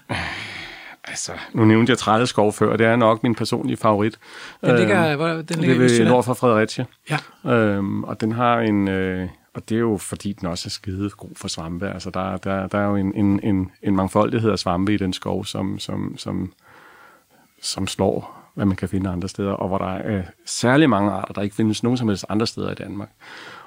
[1.05, 4.18] Altså, nu nævnte jeg Træde Skov før, det er nok min personlige favorit.
[4.64, 6.85] Den ligger, øhm, hvor, den ligger det er nord for Fredericia.
[7.11, 7.51] Ja.
[7.53, 11.10] Øhm, og den har en, øh, og det er jo fordi, den også er skide
[11.10, 11.88] god for svampe.
[11.88, 15.12] Altså, der, der, der er jo en, en, en, en mangfoldighed af svampe i den
[15.12, 16.52] skov, som, som, som,
[17.62, 21.10] som slår, hvad man kan finde andre steder, og hvor der er øh, særlig mange
[21.10, 23.10] arter, der ikke findes nogen som helst andre steder i Danmark.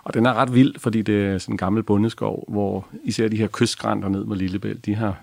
[0.03, 3.37] Og den er ret vild, fordi det er sådan en gammel bundeskov, hvor især de
[3.37, 5.17] her kystgrænter ned mod Lillebælt, de har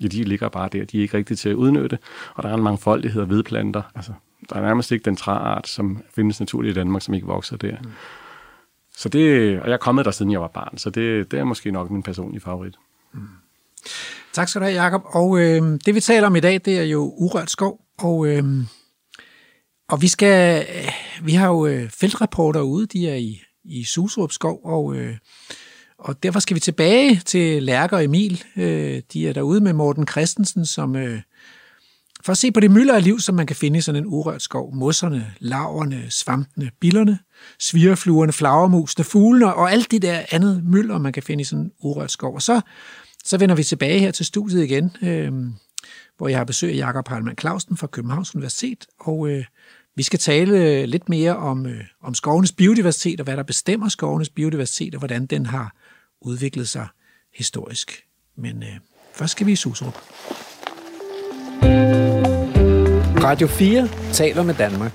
[0.00, 0.84] ja, de ligger bare der.
[0.84, 1.98] De er ikke rigtig til at udnytte.
[2.34, 3.82] Og der er en mangfoldighed af vedplanter.
[3.94, 4.12] Altså,
[4.50, 7.76] der er nærmest ikke den træart, som findes naturligt i Danmark, som ikke vokser der.
[7.82, 7.90] Mm.
[9.02, 11.44] Så det, og jeg er kommet der, siden jeg var barn, så det, det er
[11.44, 12.74] måske nok min personlige favorit.
[13.14, 13.20] Mm.
[14.32, 15.02] Tak skal du have, Jacob.
[15.04, 17.80] Og øh, det vi taler om i dag, det er jo urørt skov.
[17.98, 18.44] Og, øh,
[19.88, 20.92] og vi skal, øh,
[21.26, 25.16] vi har jo øh, feltrapporter ude, de er i, i Suserup skov, og, øh,
[25.98, 28.44] og derfor skal vi tilbage til Lærker og Emil.
[28.56, 31.20] Øh, de er derude med Morten Christensen, som øh,
[32.24, 34.06] for at se på det mylder af liv, som man kan finde i sådan en
[34.06, 34.74] urørt skov.
[34.74, 37.18] Mosserne, laverne, svampene, billerne,
[37.58, 41.72] svirfluerne, flagermusene, fuglene og alt det der andet mylder, man kan finde i sådan en
[41.80, 42.34] urørt skov.
[42.34, 42.60] Og så,
[43.24, 45.32] så vender vi tilbage her til studiet igen, øh,
[46.16, 49.44] hvor jeg har besøg af Jakob Hartmann Clausen fra Københavns Universitet, og øh,
[49.96, 53.88] vi skal tale øh, lidt mere om, øh, om skovenes biodiversitet, og hvad der bestemmer
[53.88, 55.76] skovenes biodiversitet, og hvordan den har
[56.20, 56.86] udviklet sig
[57.34, 58.02] historisk.
[58.36, 58.76] Men øh,
[59.14, 59.98] først skal vi i Suserup.
[63.22, 64.92] Radio 4 taler med Danmark.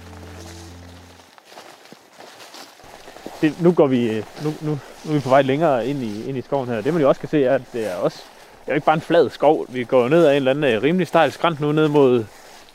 [3.41, 6.37] Det, nu, går vi, nu, nu, nu er vi på vej længere ind i, ind
[6.37, 6.81] i skoven her.
[6.81, 8.23] Det man jo også kan se er, at det er også
[8.61, 9.65] det er jo ikke bare en flad skov.
[9.69, 12.25] Vi går ned ad en eller anden øh, rimelig stejl skrant nu ned mod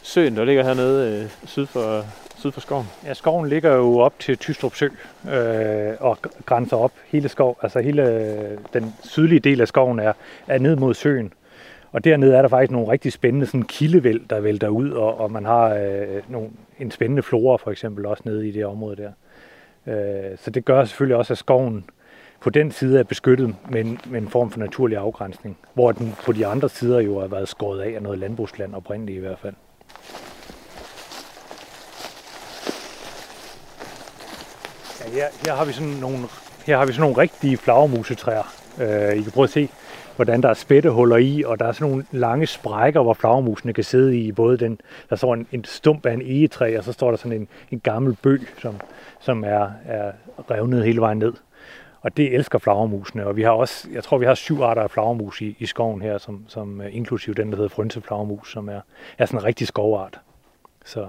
[0.03, 2.05] søen, der ligger hernede øh, syd, for,
[2.37, 2.87] syd for skoven.
[3.05, 4.89] Ja, skoven ligger jo op til Tystrup Sø
[5.31, 7.59] øh, og grænser op hele skov.
[7.63, 10.13] Altså hele øh, den sydlige del af skoven er,
[10.47, 11.33] er ned mod søen.
[11.93, 15.33] Og dernede er der faktisk nogle rigtig spændende sådan kildevæld, der vælter ud, og, og
[15.33, 19.13] man har øh, nogle, en spændende flora for eksempel også nede i det område der.
[19.87, 21.85] Øh, så det gør selvfølgelig også, at skoven
[22.41, 26.15] på den side er beskyttet med en, med en form for naturlig afgrænsning, hvor den
[26.25, 29.39] på de andre sider jo har været skåret af af noget landbrugsland oprindeligt i hvert
[29.39, 29.55] fald.
[35.01, 36.19] Ja, her, her, har vi sådan nogle,
[36.67, 38.55] her har vi sådan nogle rigtige flagermusetræer.
[38.81, 39.69] Øh, I kan prøve at se,
[40.17, 43.85] hvordan der er spættehuller i, og der er sådan nogle lange sprækker, hvor flagermusene kan
[43.85, 44.33] sidde i.
[44.33, 47.41] Både den, der står en, en stump af en egetræ, og så står der sådan
[47.41, 48.75] en, en gammel bøg, som,
[49.21, 50.13] som er, er
[50.51, 51.33] revnet hele vejen ned.
[52.01, 54.91] Og det elsker flagermusene, og vi har også, jeg tror vi har syv arter af
[54.91, 58.81] flagermus i, i skoven her, som, som øh, inklusive den, der hedder frønseflagermus, som er,
[59.19, 60.21] er sådan en rigtig skovart.
[60.85, 61.09] Så, øh,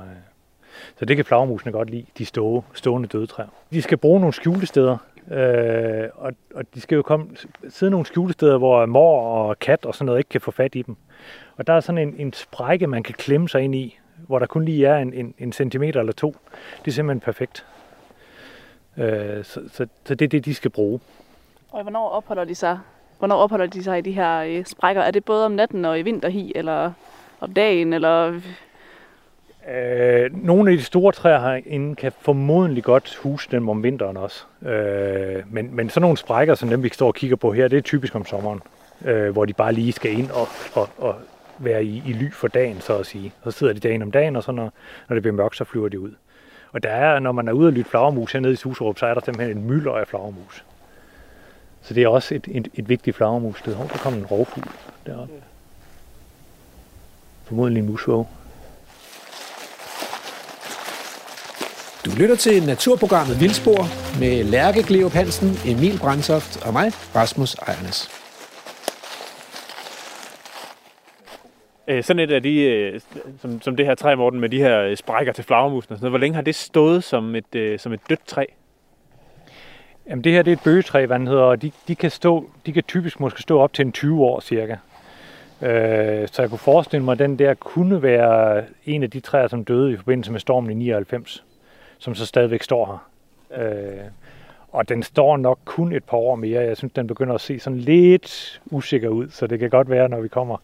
[0.99, 3.47] så det kan flagermusene godt lide, de stå, stående døde træer.
[3.71, 4.97] De skal bruge nogle skjulesteder,
[5.31, 7.27] øh, og, og de skal jo komme,
[7.69, 10.81] sidde nogle skjulesteder, hvor mor og kat og sådan noget ikke kan få fat i
[10.81, 10.95] dem.
[11.57, 14.45] Og der er sådan en, en sprække, man kan klemme sig ind i, hvor der
[14.45, 16.35] kun lige er en, en, en centimeter eller to.
[16.85, 17.65] Det er simpelthen perfekt.
[18.97, 20.99] Øh, så, så, så det er det, de skal bruge.
[21.71, 22.79] Og hvornår opholder de sig?
[23.19, 25.01] Hvornår opholder de sig i de her øh, sprækker?
[25.01, 26.91] Er det både om natten og i vinterhi, eller
[27.39, 28.41] om dagen, eller...
[29.71, 34.43] Øh, nogle af de store træer herinde kan formodentlig godt huse dem om vinteren også.
[34.65, 37.77] Øh, men, men sådan nogle sprækker, som dem vi står og kigger på her, det
[37.77, 38.61] er typisk om sommeren.
[39.05, 41.15] Øh, hvor de bare lige skal ind og, og, og
[41.57, 43.33] være i, i ly for dagen, så at sige.
[43.43, 44.73] Så sidder de dagen om dagen, og så når,
[45.09, 46.11] når det bliver mørkt, så flyver de ud.
[46.71, 49.13] Og der er, når man er ude og lytte flagermus hernede i Suserup, så er
[49.13, 50.65] der simpelthen en mylder af flagermus.
[51.81, 53.73] Så det er også et, et, et vigtigt flagermussted.
[53.73, 54.67] Hov, der kommer en rovfugl
[55.05, 55.33] deroppe.
[57.43, 58.25] Formodentlig en musvåge.
[62.05, 63.81] Du lytter til naturprogrammet Vildspor
[64.19, 68.09] med Lærke Gleup Hansen, Emil Brandsoft og mig, Rasmus Ejernes.
[71.87, 72.99] Øh, sådan et af de, øh,
[73.41, 76.03] som, som det her træ, Morten, med de her øh, sprækker til flagermusen og sådan
[76.03, 76.11] noget.
[76.11, 78.45] Hvor længe har det stået som et, øh, som et dødt træ?
[80.09, 82.49] Jamen det her det er et bøgetræ, hvad den hedder, og de, de, kan stå,
[82.65, 84.75] de kan typisk måske stå op til en 20 år cirka.
[85.61, 89.47] Øh, så jeg kunne forestille mig, at den der kunne være en af de træer,
[89.47, 91.43] som døde i forbindelse med stormen i 99,
[92.03, 93.09] som så stadigvæk står her.
[93.63, 94.05] Øh,
[94.71, 96.63] og den står nok kun et par år mere.
[96.63, 100.09] Jeg synes, den begynder at se sådan lidt usikker ud, så det kan godt være,
[100.09, 100.57] når vi kommer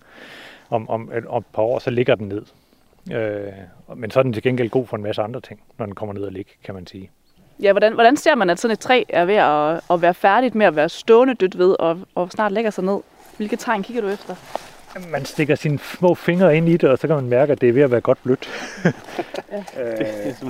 [0.69, 2.45] om, om, et, om et par år, så ligger den ned.
[3.11, 3.53] Øh,
[3.95, 6.13] men så er den til gengæld god for en masse andre ting, når den kommer
[6.13, 7.11] ned og ligge, kan man sige.
[7.59, 10.55] Ja, hvordan, hvordan ser man, at sådan et træ er ved at, at være færdigt
[10.55, 12.99] med at være stående dødt ved, og, og snart lægger sig ned?
[13.37, 14.35] Hvilke tegn kigger du efter?
[15.09, 17.69] Man stikker sine små fingre ind i det, og så kan man mærke, at det
[17.69, 18.49] er ved at være godt blødt.
[18.85, 19.63] ja.
[19.81, 19.97] øh,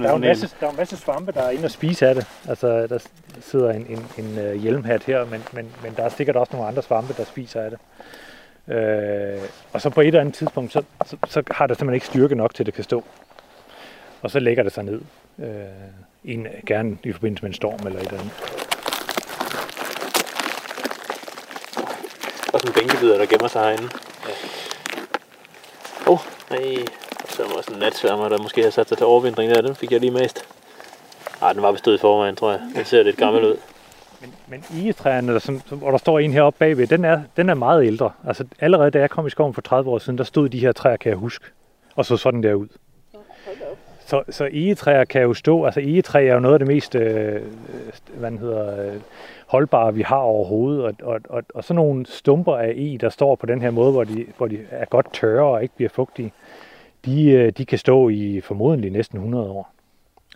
[0.04, 2.16] der, er en masse, der er en masse svampe, der er inde og spise af
[2.16, 2.28] det.
[2.50, 3.00] Altså, der
[3.42, 6.68] sidder en, en, en uh, hjelmhat her, men, men, men der er sikkert også nogle
[6.68, 7.80] andre svampe, der spiser af det.
[8.76, 9.42] Øh,
[9.74, 12.36] og så på et eller andet tidspunkt, så, så, så har det simpelthen ikke styrke
[12.36, 13.04] nok til, at det kan stå.
[14.22, 15.02] Og så lægger det sig ned.
[15.40, 15.48] Øh,
[16.26, 18.34] en, gerne i forbindelse med en storm eller et eller andet.
[22.54, 23.90] Og sådan en bænkebider, der gemmer sig herinde.
[26.50, 26.80] Hey.
[26.80, 27.10] Og.
[27.30, 29.62] Så var også en natsværmer, der måske har sat sig til overvintring der.
[29.62, 30.46] Den fik jeg lige mest.
[31.42, 32.62] Nej, den var bestået i forvejen, tror jeg.
[32.76, 33.58] Den ser lidt gammel ud.
[34.22, 37.54] Men, men egetræerne, der, som, hvor der står en heroppe bagved, den er, den er
[37.54, 38.12] meget ældre.
[38.28, 40.72] Altså allerede da jeg kom i skoven for 30 år siden, der stod de her
[40.72, 41.46] træer, kan jeg huske.
[41.96, 42.68] Og så sådan der ud.
[44.10, 47.42] Så, så egetræer kan jo stå, altså egetræ er jo noget af det mest, øh,
[48.18, 49.02] hvad hedder, øh,
[49.48, 50.84] holdbare, vi har overhovedet.
[50.84, 53.92] Og, og, og, og sådan nogle stumper af e, der står på den her måde,
[53.92, 56.34] hvor de, hvor de er godt tørre og ikke bliver fugtige,
[57.06, 59.74] de, øh, de kan stå i formodentlig næsten 100 år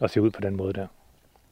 [0.01, 0.87] og se ud på den måde der.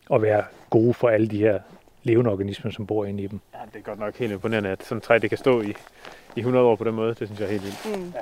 [0.10, 1.60] Og være gode for alle de her
[2.03, 3.39] levende organismer, som bor inde i dem.
[3.53, 5.73] Ja, det er godt nok helt imponerende, at sådan et træ det kan stå i,
[6.36, 7.10] i 100 år på den måde.
[7.10, 7.99] Det synes jeg er helt vildt.
[7.99, 8.13] Mm.
[8.15, 8.21] Ja.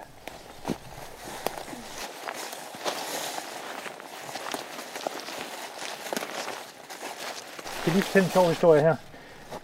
[7.89, 8.95] Skal lige fortælle en sjov historie her.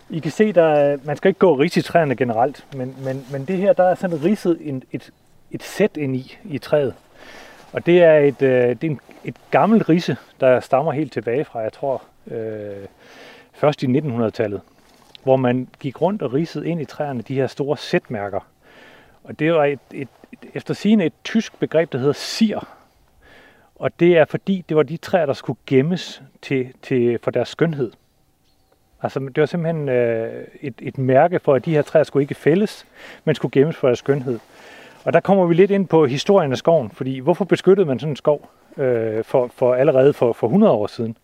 [0.10, 3.46] I kan se, der man skal ikke gå rigtig i træerne generelt, men, men, men
[3.46, 5.12] det her, der er sådan ridset en, et,
[5.52, 6.94] et sæt ind i, i træet.
[7.74, 11.46] Og det er et, øh, det er en, et gammelt rise, der stammer helt tilbage
[11.46, 12.86] fra, jeg tror, øh,
[13.54, 14.62] først i 1900-tallet,
[15.24, 18.40] hvor man gik rundt og ridsede ind i træerne de her store sætmærker.
[19.24, 22.68] Og det var et, et, et, efter sigende et tysk begreb, der hedder sir.
[23.76, 27.50] Og det er fordi, det var de træer, der skulle gemmes til, til, for deres
[27.50, 27.92] skønhed.
[29.04, 32.36] Altså, det var simpelthen øh, et, et mærke for, at de her træer skulle ikke
[32.36, 32.86] fældes,
[33.26, 34.40] men skulle gemmes for deres skønhed.
[35.06, 38.12] Og der kommer vi lidt ind på historien af skoven, fordi hvorfor beskyttede man sådan
[38.12, 41.18] en skov øh, for, for allerede for, for 100 år siden?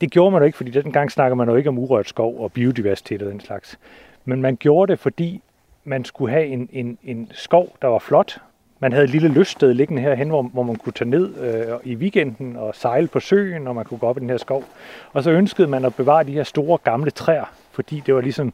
[0.00, 2.52] Det gjorde man jo ikke, fordi dengang snakker man jo ikke om urørt skov og
[2.52, 3.78] biodiversitet og den slags.
[4.24, 5.42] Men man gjorde det, fordi
[5.84, 8.40] man skulle have en, en, en skov, der var flot,
[8.80, 11.94] man havde et lille lyststed liggende herhen, hvor, hvor man kunne tage ned øh, i
[11.94, 14.64] weekenden og sejle på søen, og man kunne gå op i den her skov.
[15.12, 18.52] Og så ønskede man at bevare de her store gamle træer, fordi det var ligesom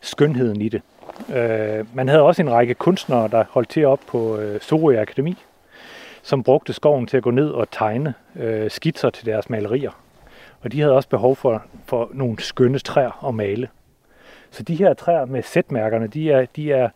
[0.00, 0.82] skønheden i det.
[1.34, 5.36] Øh, man havde også en række kunstnere, der holdt til op på øh, Sorø Akademi,
[6.22, 9.90] som brugte skoven til at gå ned og tegne øh, skitser til deres malerier.
[10.60, 13.68] Og de havde også behov for, for nogle skønne træer at male.
[14.50, 16.88] Så de her træer med sætmærkerne, de er, de er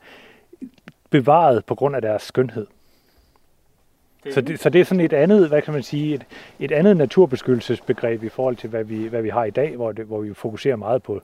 [1.11, 2.67] bevaret på grund af deres skønhed.
[4.25, 6.25] Det så, det, så det er sådan et andet, hvad kan man sige, et,
[6.59, 10.05] et andet naturbeskyttelsesbegreb i forhold til, hvad vi, hvad vi har i dag, hvor, det,
[10.05, 11.23] hvor vi fokuserer meget på,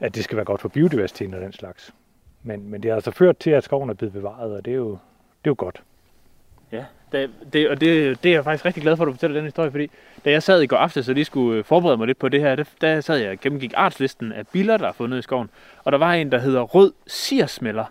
[0.00, 1.94] at det skal være godt for biodiversiteten og den slags.
[2.42, 4.76] Men, men det har altså ført til, at skoven er blevet bevaret, og det er
[4.76, 4.96] jo, det
[5.44, 5.82] er jo godt.
[6.72, 9.34] Ja, det, det, og det, det er jeg faktisk rigtig glad for, at du fortæller
[9.34, 9.90] den historie, fordi
[10.24, 12.54] da jeg sad i går aftes, så lige skulle forberede mig lidt på det her,
[12.54, 15.50] der, der sad jeg og gennemgik artslisten af biller, der er fundet i skoven,
[15.84, 17.84] og der var en, der hedder rød sirsmælder.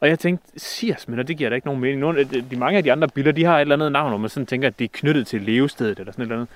[0.00, 2.00] Og jeg tænkte, sirsmælder, det giver da ikke nogen mening.
[2.00, 4.30] Nogle, de, mange af de andre biller, de har et eller andet navn, hvor man
[4.30, 6.48] sådan tænker, at det er knyttet til levestedet eller sådan et eller andet.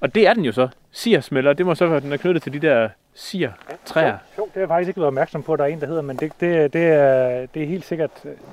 [0.00, 0.68] Og det er den jo så.
[0.90, 4.06] Sirsmælder, det må så være, at den er knyttet til de der sir-træer.
[4.06, 5.86] Ja, jo, det har jeg faktisk ikke været opmærksom på, at der er en, der
[5.86, 8.10] hedder, men det, det, det, er, det er helt sikkert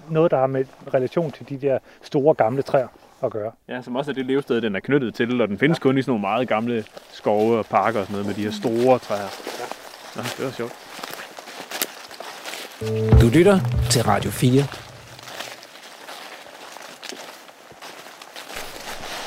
[0.10, 2.88] noget, der har med relation til de der store gamle træer
[3.23, 3.52] at gøre.
[3.67, 5.82] Ja, som også er det levested, den er knyttet til, og den findes ja.
[5.82, 8.52] kun i sådan nogle meget gamle skove og parker og sådan noget med de her
[8.52, 9.19] store træer.
[9.19, 9.65] Ja.
[10.15, 10.73] Nå, det var sjovt.
[13.22, 13.60] Du lytter
[13.92, 14.52] til Radio 4.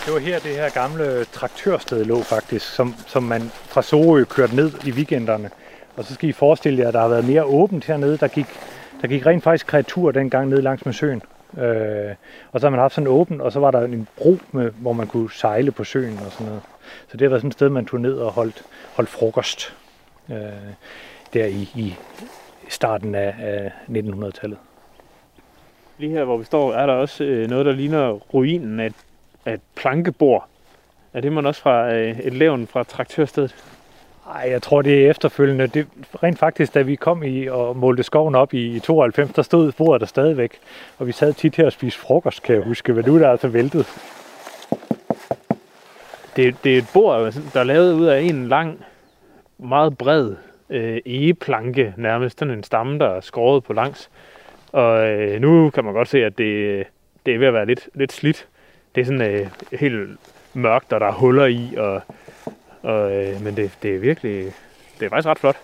[0.05, 4.57] Det var her, det her gamle traktørsted lå faktisk, som, som man fra Sorø kørte
[4.57, 5.51] ned i weekenderne.
[5.97, 8.19] Og så skal I forestille jer, at der har været mere åbent hernede.
[8.19, 8.47] Der gik,
[9.03, 11.23] der gik rent faktisk kreatur dengang ned langs med søen.
[11.59, 12.15] Øh,
[12.53, 14.93] og så har man haft sådan åbent, og så var der en bro, med, hvor
[14.93, 16.63] man kunne sejle på søen og sådan noget.
[17.11, 18.63] Så det var sådan et sted, man tog ned og holdt,
[18.95, 19.75] holdt frokost.
[20.31, 20.37] Øh,
[21.35, 21.97] der i, i
[22.73, 24.59] starten af, af 1900-tallet.
[25.99, 28.95] Lige her, hvor vi står, er der også øh, noget, der ligner ruinen af et,
[29.47, 30.49] af et plankebord.
[31.13, 33.55] Er det man også fra øh, et levn fra traktørstedet?
[34.27, 35.67] Nej, jeg tror, det er efterfølgende.
[35.67, 35.87] Det,
[36.23, 40.01] rent faktisk, da vi kom i og målte skoven op i 92, der stod bordet
[40.01, 40.59] der stadigvæk.
[40.99, 42.93] Og vi sad tit her og spiste frokost, kan jeg huske.
[42.93, 43.87] Men nu er der altså væltet.
[46.37, 48.85] Det, det er et bord, der er lavet ud af en lang,
[49.59, 50.35] meget bred
[50.73, 52.39] øh, egeplanke nærmest.
[52.39, 54.11] Sådan en stamme, der er skåret på langs.
[54.73, 56.85] Og øh, nu kan man godt se, at det, øh,
[57.27, 58.49] det er ved at være lidt, lidt slidt.
[58.95, 60.19] Det er sådan øh, helt
[60.55, 62.01] mørkt, og der er huller i, og,
[62.83, 64.53] og, øh, men det, det er virkelig,
[65.01, 65.57] det er faktisk ret flot.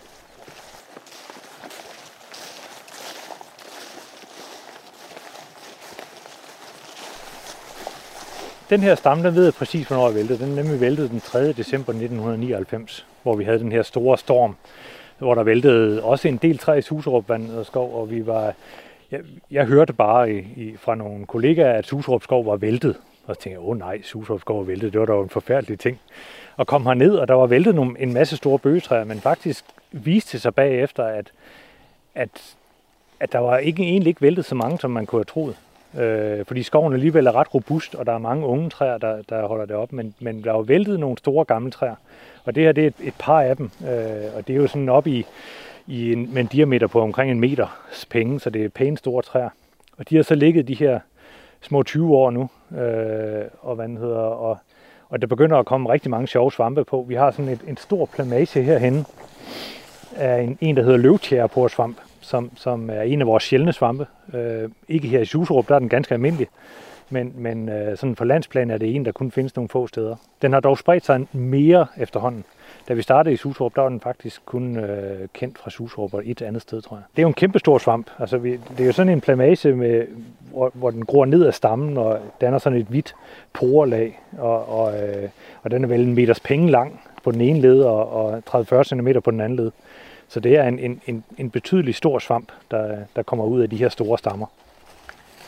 [8.71, 10.38] Den her stamme, den ved jeg præcis, hvornår jeg væltede.
[10.38, 11.53] Den nemlig væltede den 3.
[11.53, 14.57] december 1999, hvor vi havde den her store storm,
[15.18, 18.54] hvor der væltede også en del træ i Suserup og skov, og vi var,
[19.11, 22.96] jeg, jeg hørte bare i, i, fra nogle kollegaer, at Suserup skov var væltet.
[23.26, 25.28] Og så tænkte jeg, åh oh, nej, Suserup skov var væltet, det var da en
[25.28, 26.00] forfærdelig ting.
[26.56, 30.38] Og kom herned, og der var væltet nogle, en masse store bøgetræer, men faktisk viste
[30.38, 31.33] sig bagefter, at,
[32.14, 32.56] at,
[33.21, 35.56] at der var ikke, egentlig ikke væltet så mange, som man kunne have troet.
[35.94, 39.46] Øh, fordi skoven alligevel er ret robust, og der er mange unge træer, der, der
[39.46, 41.94] holder det op, men, men der er jo væltet nogle store gamle træer.
[42.44, 44.66] Og det her det er et, et par af dem, øh, og det er jo
[44.66, 45.26] sådan op i,
[45.86, 49.22] i en, med en diameter på omkring en meters penge, så det er pænt store
[49.22, 49.48] træer.
[49.98, 51.00] Og de har så ligget de her
[51.60, 54.58] små 20 år nu, øh, og hvad hedder, og,
[55.08, 57.04] og der begynder at komme rigtig mange sjove svampe på.
[57.08, 59.04] Vi har sådan et, en stor plamage herhenne
[60.16, 61.96] er en, en der hedder løvtjæreporsvamp,
[62.29, 64.06] som, som er en af vores sjældne svampe.
[64.35, 66.48] Øh, ikke her i Suserup, der er den ganske almindelig,
[67.10, 70.16] men, men øh, sådan på landsplan er det en, der kun findes nogle få steder.
[70.42, 72.44] Den har dog spredt sig mere efterhånden.
[72.88, 76.22] Da vi startede i Suserup, der var den faktisk kun øh, kendt fra Suserup og
[76.24, 77.02] et andet sted, tror jeg.
[77.16, 78.10] Det er jo en kæmpe stor svamp.
[78.18, 80.06] Altså, vi, det er jo sådan en plamage, med,
[80.52, 83.14] hvor, hvor den gror ned af stammen og danner sådan et hvidt
[83.52, 84.20] porelag.
[84.38, 85.29] Og, og, øh,
[85.62, 88.83] og den er vel en meters penge lang på den ene led og, og 30-40
[88.83, 89.70] cm på den anden led.
[90.29, 93.70] Så det er en, en, en, en betydelig stor svamp, der, der kommer ud af
[93.70, 94.46] de her store stammer.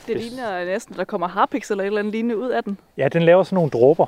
[0.07, 2.79] Det ligner næsten, der kommer harpiks eller et eller andet lignende ud af den.
[2.97, 4.07] Ja, den laver sådan nogle dråber.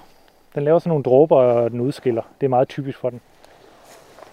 [0.54, 2.22] Den laver sådan nogle dråber, og den udskiller.
[2.40, 3.20] Det er meget typisk for den.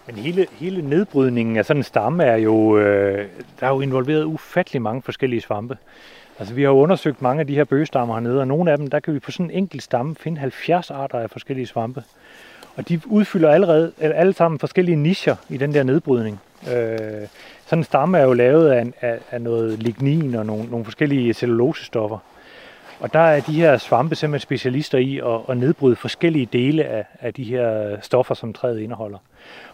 [0.07, 3.27] Men hele, hele nedbrydningen af sådan en stamme er jo, øh,
[3.59, 5.77] der er jo involveret ufattelig mange forskellige svampe.
[6.39, 8.87] Altså vi har jo undersøgt mange af de her bøgestammer hernede, og nogle af dem,
[8.87, 12.03] der kan vi på sådan en enkelt stamme finde 70 arter af forskellige svampe.
[12.75, 16.39] Og de udfylder allerede, alle sammen forskellige nischer i den der nedbrydning.
[16.67, 17.27] Øh,
[17.65, 21.33] sådan en stamme er jo lavet af, af, af noget lignin og nogle, nogle forskellige
[21.33, 22.17] cellulosestoffer.
[22.99, 27.05] Og der er de her svampe simpelthen specialister i at, at nedbryde forskellige dele af,
[27.19, 29.17] af de her stoffer, som træet indeholder.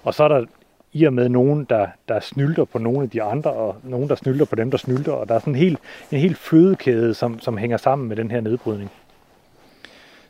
[0.04, 0.46] Og så er der
[0.94, 4.16] i og med nogen, der, der snylter på nogle af de andre, og nogen, der
[4.16, 5.12] snylter på dem, der snylter.
[5.12, 5.78] Og der er sådan en hel,
[6.12, 8.92] en hel fødekæde, som, som hænger sammen med den her nedbrydning.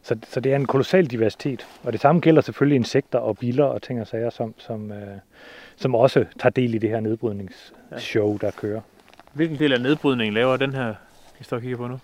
[0.06, 1.68] Så, så det er en kolossal diversitet.
[1.84, 5.18] Og det samme gælder selvfølgelig insekter og biler og ting og sager, som, som, øh,
[5.76, 8.82] som også tager del i det her nedbrydningsshow, der kører.
[9.34, 10.93] Hvilken del af nedbrydningen laver den her,
[11.38, 11.99] vi står og kigger på nu?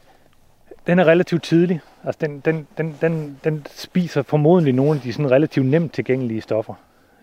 [0.87, 1.81] Den er relativt tidlig.
[2.03, 6.41] Altså den, den, den, den, den spiser formodentlig nogle af de sådan relativt nemt tilgængelige
[6.41, 6.73] stoffer.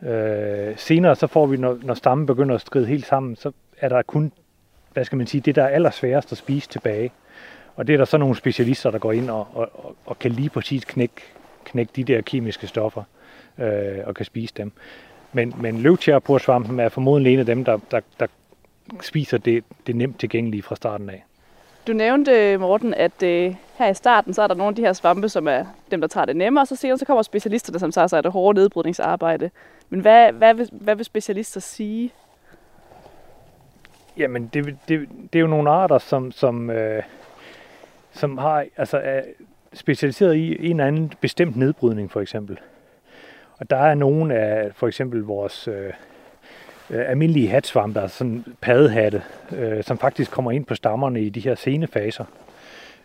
[0.02, 3.88] Øh, senere så får vi, når, når stammen begynder at skride helt sammen, så er
[3.88, 4.32] der kun,
[4.92, 7.12] hvad skal man sige, det der er allersværest at spise tilbage.
[7.78, 10.50] Og det er der så nogle specialister, der går ind og, og, og kan lige
[10.50, 11.14] præcis knække,
[11.64, 13.02] knække de der kemiske stoffer
[13.58, 14.72] øh, og kan spise dem.
[15.32, 18.26] Men, men løvtjærporsvampen er formodentlig en af dem, der, der, der
[19.02, 21.24] spiser det, det nemt tilgængelige fra starten af.
[21.86, 24.92] Du nævnte, Morten, at øh, her i starten, så er der nogle af de her
[24.92, 27.92] svampe, som er dem, der tager det nemmere, og så senere så kommer specialisterne, som
[27.92, 29.50] tager sig af det hårde nedbrydningsarbejde.
[29.88, 32.12] Men hvad, hvad, vil, hvad vil specialister sige?
[34.16, 37.02] Jamen, det, det, det er jo nogle arter, som, som, øh,
[38.18, 39.22] som har, altså, er
[39.72, 42.58] specialiseret i en eller anden bestemt nedbrydning, for eksempel.
[43.58, 45.92] Og der er nogle af for eksempel vores øh,
[46.90, 51.40] øh, almindelige hatsvampe, altså sådan paddehatte, øh, som faktisk kommer ind på stammerne i de
[51.40, 52.24] her sene faser.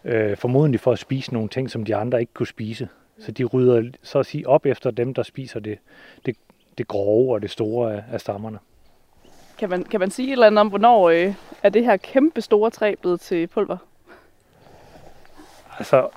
[0.06, 2.88] Øh, formodentlig for at spise nogle ting, som de andre ikke kunne spise.
[3.20, 5.78] Så de rydder så at sige op efter dem, der spiser det,
[6.26, 6.36] det,
[6.78, 8.60] det grove og det store af, af stammerne.
[9.58, 11.34] Kan man, kan man sige et eller andet om, hvornår øh,
[11.64, 13.78] er det her kæmpe store træ blevet til pulver?
[15.78, 16.10] Altså,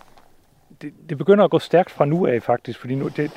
[0.83, 3.31] det, det begynder at gå stærkt fra nu af faktisk, fordi nu, det,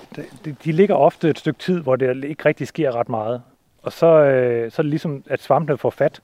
[0.45, 3.41] det, de ligger ofte et stykke tid, hvor det ikke rigtig sker ret meget.
[3.81, 6.21] Og så, øh, så er det ligesom, at svampene får fat.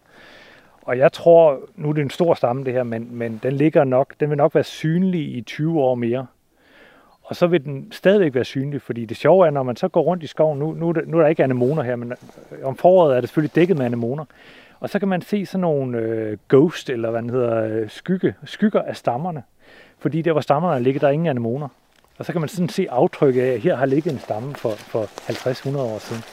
[0.81, 3.83] Og jeg tror, nu er det en stor stamme det her, men, men den, ligger
[3.83, 6.27] nok, den vil nok være synlig i 20 år mere.
[7.23, 10.01] Og så vil den stadigvæk være synlig, fordi det sjove er, når man så går
[10.01, 12.67] rundt i skoven, nu, nu, er, der, nu er der ikke anemoner her, men øh,
[12.67, 14.25] om foråret er det selvfølgelig dækket med anemoner.
[14.79, 18.35] Og så kan man se sådan nogle øh, ghost, eller hvad den hedder, øh, skygge,
[18.43, 19.43] skygger af stammerne.
[20.05, 21.67] Fordi der, hvor stammerne ligger, der er ingen anemoner.
[22.17, 24.71] Og så kan man sådan se aftryk af, at her har ligget en stamme for,
[24.71, 26.23] for 50-100 år siden.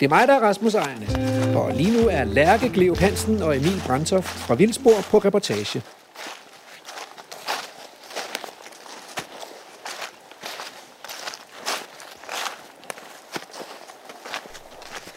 [0.00, 3.56] Det er mig, der er Rasmus Ejerne, og lige nu er Lærke Gleo Hansen og
[3.56, 5.82] Emil Brandtoft fra Vildspor på reportage.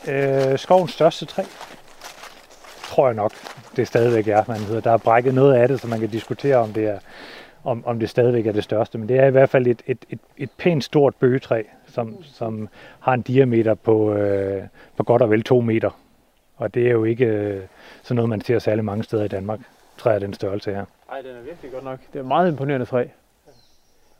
[0.08, 1.44] Øh, skovens største træ,
[2.84, 3.32] tror jeg nok,
[3.76, 4.44] det stadigvæk er.
[4.48, 4.82] Man hedder.
[4.82, 7.00] Der er brækket noget af det, så man kan diskutere, om det, er,
[7.64, 8.98] om, om det stadigvæk er det største.
[8.98, 12.70] Men det er i hvert fald et, et, et, et pænt stort bøgetræ, som, som
[13.00, 14.64] har en diameter på, øh,
[14.98, 15.90] på godt og vel to meter.
[16.58, 17.64] Og det er jo ikke øh,
[18.04, 19.60] sådan noget, man ser særlig mange steder i Danmark,
[19.98, 20.86] træer den størrelse her.
[21.10, 22.00] Nej, den er virkelig godt nok.
[22.14, 23.06] Det er meget imponerende træ.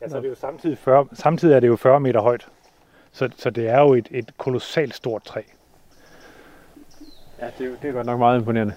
[0.00, 2.48] Ja, så det er jo samtidig, 40, samtidig er det jo 40 meter højt.
[3.12, 5.42] Så, så det er jo et, et kolossalt stort træ.
[7.40, 8.74] Ja, det er, det er godt nok meget imponerende.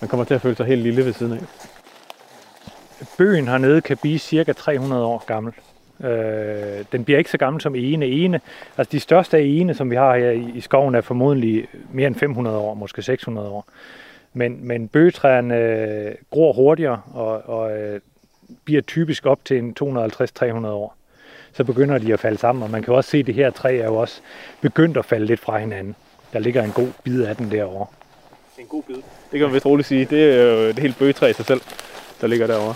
[0.00, 1.40] Man kommer til at føle sig helt lille ved siden af.
[3.18, 5.52] Bøgen hernede kan blive cirka 300 år gammel.
[6.00, 8.06] Øh, den bliver ikke så gammel som ene.
[8.06, 8.40] ene.
[8.78, 12.06] Altså de største af ene, som vi har her i, i skoven, er formodentlig mere
[12.06, 13.66] end 500 år, måske 600 år.
[14.32, 18.00] Men, men bøgetræerne øh, gror hurtigere og, og øh,
[18.64, 20.96] bliver typisk op til en 250-300 år.
[21.52, 23.78] Så begynder de at falde sammen, og man kan også se, at det her træ
[23.78, 24.20] er jo også
[24.60, 25.96] begyndt at falde lidt fra hinanden.
[26.32, 27.86] Der ligger en god bid af den derovre.
[28.58, 28.94] en god bid.
[28.94, 29.04] Det
[29.38, 30.04] kan man vist roligt sige.
[30.04, 31.60] Det er jo et helt bøgetræ i sig selv,
[32.20, 32.74] der ligger derovre.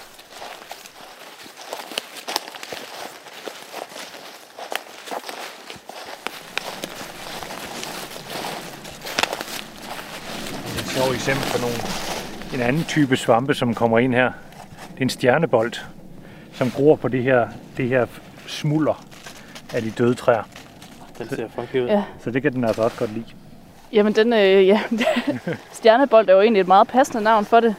[10.65, 11.77] Det er et sjovt eksempel på nogle,
[12.55, 14.33] en anden type svampe, som kommer ind her.
[14.93, 15.73] Det er en stjernebold,
[16.53, 18.07] som gror på det her, det her
[18.47, 19.07] smulder
[19.75, 20.43] af de døde træer.
[21.19, 21.87] Den ser funky ud.
[21.87, 22.03] Ja.
[22.25, 23.25] Så det kan den altså også godt lide.
[23.93, 24.81] Jamen, den, øh, ja,
[25.73, 27.75] stjernebold er jo egentlig et meget passende navn for det.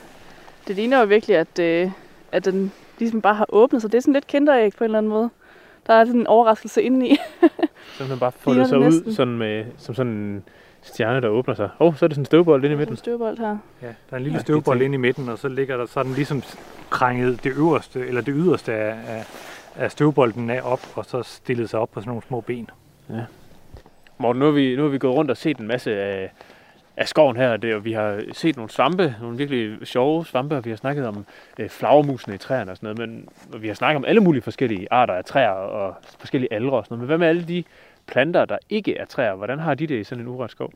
[0.67, 1.91] Det ligner jo virkelig, at, øh,
[2.31, 3.91] at den ligesom bare har åbnet sig.
[3.91, 5.29] Det er sådan lidt kinderæg på en eller anden måde.
[5.87, 7.17] Der er sådan en overraskelse indeni.
[7.97, 9.13] Så den bare foldet Ligner sig det ud næsten.
[9.15, 10.43] sådan med, som sådan en
[10.81, 11.69] stjerne, der åbner sig.
[11.79, 12.97] Åh, oh, så er det sådan en støvbold inde i en midten.
[12.97, 13.57] støvbold her.
[13.81, 15.85] Ja, der er en lille Ja, ja, støvbold inde i midten, og så ligger der
[15.85, 16.43] sådan ligesom
[16.89, 19.25] krænget det øverste, eller det yderste af, af,
[19.75, 22.69] af støvbolden af op, og så stillet sig op på sådan nogle små ben.
[24.17, 26.31] Morten, nu har, vi, nu har vi gået rundt og set en masse af,
[26.97, 30.65] af skoven her, det, og vi har set nogle svampe, nogle virkelig sjove svampe, og
[30.65, 31.25] vi har snakket om
[31.59, 34.41] øh, flagermusene i træerne og sådan noget, men og vi har snakket om alle mulige
[34.41, 37.01] forskellige arter af træer og forskellige alger og sådan noget.
[37.01, 37.63] Men hvad med alle de
[38.07, 39.35] planter, der ikke er træer?
[39.35, 40.71] Hvordan har de det i sådan en urørt skov?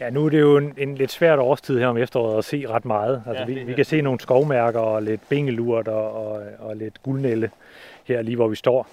[0.00, 2.66] Ja, nu er det jo en, en lidt svært årstid her om efteråret at se
[2.68, 3.22] ret meget.
[3.26, 7.02] Altså, Ja, vi, vi kan se nogle skovmærker og lidt bengelurt og, og, og lidt
[7.02, 7.50] guldnælle
[8.04, 8.88] her lige hvor vi står.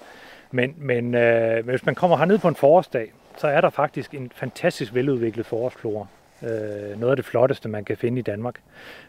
[0.52, 4.14] Men, men øh, men hvis man kommer herned på en forårsdag, så er der faktisk
[4.14, 6.06] en fantastisk veludviklet forårsflora.
[6.42, 8.54] Øh, noget af det flotteste, man kan finde i Danmark.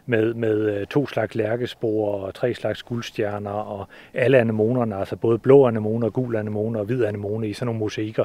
[0.06, 5.38] Med, med øh, to slags lærkespor og tre slags guldstjerner og alle anemonerne, altså både
[5.38, 8.24] blå anemoner, gul anemoner og hvid anemone i sådan nogle mosaikker.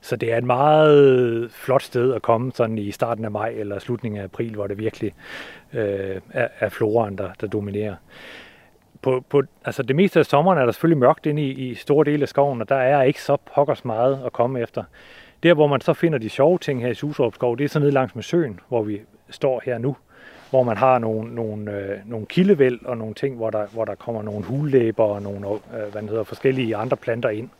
[0.00, 3.78] Så det er et meget flot sted at komme sådan i starten af maj eller
[3.78, 5.12] slutningen af april, hvor det virkelig
[5.72, 7.94] øh, er, er floraen, der, der dominerer.
[9.04, 12.04] På, på, altså det meste af sommeren er der selvfølgelig mørkt inde i, i store
[12.04, 14.84] dele af skoven, og der er ikke så pokkers meget at komme efter.
[15.42, 17.78] Der, hvor man så finder de sjove ting her i Suserup skov, det er så
[17.78, 19.00] nede langs med søen, hvor vi
[19.30, 19.96] står her nu,
[20.50, 23.94] hvor man har nogle, nogle, øh, nogle kildevæld og nogle ting, hvor der, hvor der
[23.94, 27.50] kommer nogle hullæber og nogle øh, hvad hedder, forskellige andre planter ind,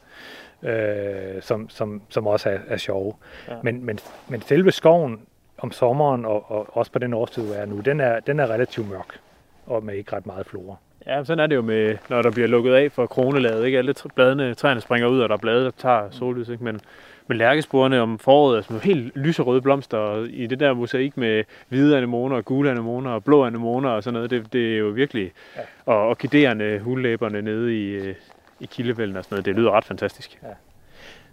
[0.63, 3.15] øh, som, som, som også er, er sjove.
[3.49, 3.55] Ja.
[3.63, 5.21] Men, men, men selve skoven
[5.59, 8.47] om sommeren, og, og også på den årstid, vi er nu, den er, den er
[8.47, 9.19] relativt mørk,
[9.67, 10.77] og med ikke ret meget flora.
[11.07, 13.67] Ja, sådan er det jo med, når der bliver lukket af for kronelaget.
[13.67, 13.79] Ikke?
[13.79, 16.49] Alle bladene, træerne springer ud, og der er blade, der tager sollys.
[16.49, 16.65] Ikke?
[16.65, 16.81] Men,
[17.27, 21.17] men lærkesporene om foråret er sådan nogle helt lyserøde blomster, og i det der mosaik
[21.17, 24.79] med hvide anemoner, og gule anemoner og blå anemoner og sådan noget, det, det er
[24.79, 25.33] jo virkelig...
[25.57, 25.61] Ja.
[25.87, 28.15] Og orkiderende hullæberne nede i, øh,
[28.61, 30.39] i kildevælden og sådan noget, det lyder ret fantastisk.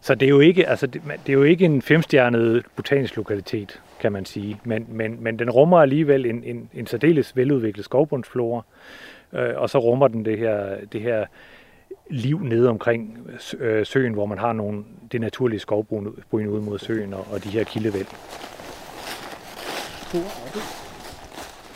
[0.04, 3.82] Så det er jo ikke, altså det, det er jo ikke en femstjernet botanisk lokalitet,
[4.00, 4.60] kan man sige.
[4.64, 8.64] Men, men, men den rummer alligevel en, en, en særdeles veludviklet skovbundsflora.
[9.34, 11.26] Øh, og så rummer den det her, det her
[12.10, 13.28] liv nede omkring
[13.60, 17.50] øh, søen, hvor man har nogle, det naturlige skovbryn ud mod søen og, og de
[17.50, 18.08] her kildevæld.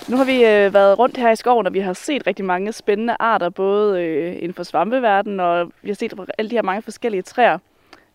[0.10, 2.72] Nu har vi øh, været rundt her i skoven, og vi har set rigtig mange
[2.72, 6.82] spændende arter, både øh, inden for svampeverdenen, og vi har set alle de her mange
[6.82, 7.58] forskellige træer.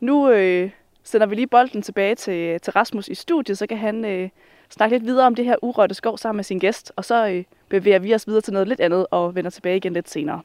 [0.01, 0.70] Nu øh,
[1.03, 4.28] sender vi lige bolden tilbage til, til Rasmus i studiet, så kan han øh,
[4.71, 7.45] snakke lidt videre om det her urørte skov sammen med sin gæst, og så øh,
[7.68, 10.43] bevæger vi os videre til noget lidt andet og vender tilbage igen lidt senere.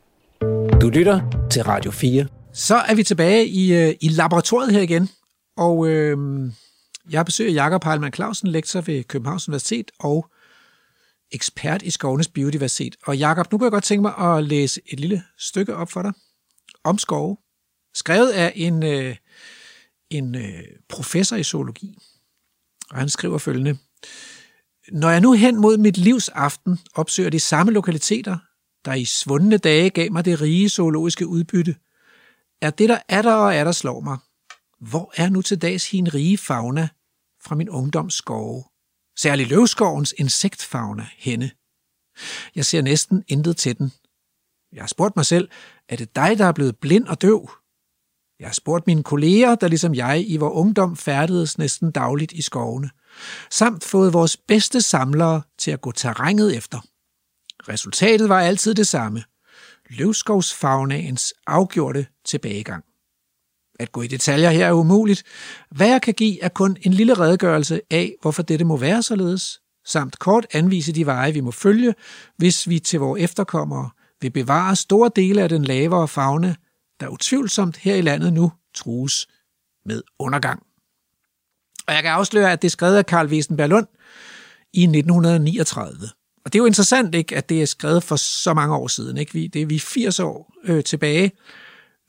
[0.82, 2.28] Du lytter til Radio 4.
[2.54, 5.10] Så er vi tilbage i, øh, i laboratoriet her igen,
[5.58, 6.18] og øh,
[7.10, 10.30] jeg har besøg af Jakob Heilmann Clausen, lektor ved Københavns Universitet og
[11.32, 12.96] ekspert i skovenes biodiversitet.
[13.08, 16.02] Og Jakob, nu kunne jeg godt tænke mig at læse et lille stykke op for
[16.02, 16.14] dig
[16.84, 17.38] om skove,
[17.94, 19.16] skrevet af en, øh,
[20.10, 21.98] en øh, professor i zoologi.
[22.92, 23.78] Og han skriver følgende.
[24.92, 28.38] Når jeg nu hen mod mit livs aften opsøger de samme lokaliteter,
[28.86, 31.76] der i svundne dage gav mig det rige zoologiske udbytte,
[32.62, 34.18] er det, der er der og er der slår mig.
[34.80, 36.88] Hvor er nu til dags hin rige fauna
[37.44, 38.64] fra min ungdoms skove?
[39.18, 41.52] Særligt løvskovens insektfauna henne.
[42.56, 43.92] Jeg ser næsten intet til den.
[44.74, 45.50] Jeg har spurgt mig selv,
[45.90, 47.50] er det dig, der er blevet blind og døv?
[48.40, 52.42] Jeg har spurgt mine kolleger, der ligesom jeg i vor ungdom færdedes næsten dagligt i
[52.42, 52.90] skovene,
[53.52, 56.80] samt fået vores bedste samlere til at gå terrænet efter.
[57.70, 59.24] Resultatet var altid det samme.
[59.90, 62.84] Løvskovsfagnagens afgjorte tilbagegang.
[63.80, 65.24] At gå i detaljer her er umuligt.
[65.72, 69.62] Hvad jeg kan give er kun en lille redegørelse af, hvorfor dette må være således,
[69.86, 71.94] samt kort anvise de veje, vi må følge,
[72.38, 73.90] hvis vi til vores efterkommere
[74.22, 76.56] vil bevare store dele af den lavere fauna,
[77.00, 79.28] der utvivlsomt her i landet nu trues
[79.86, 80.64] med undergang.
[81.88, 83.88] Og jeg kan afsløre, at det er skrevet af Carl Wesenberg Lund
[84.74, 86.10] i 1939.
[86.46, 89.18] Og det er jo interessant, ikke, at det er skrevet for så mange år siden.
[89.18, 89.34] Ikke?
[89.34, 91.32] Vi, det er vi 80 år øh, tilbage,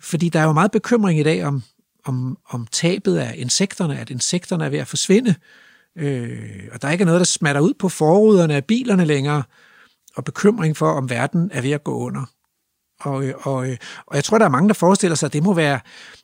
[0.01, 1.62] fordi der er jo meget bekymring i dag om,
[2.05, 5.35] om, om tabet af insekterne, at insekterne er ved at forsvinde
[5.97, 9.43] øh, og der er ikke noget, der smatter ud på forruderne af bilerne længere,
[10.16, 12.31] og bekymring for, om verden er ved at gå under.
[13.01, 13.77] Og, øh, og, øh,
[14.07, 15.81] og jeg tror, der er mange, der forestiller sig, at det må være,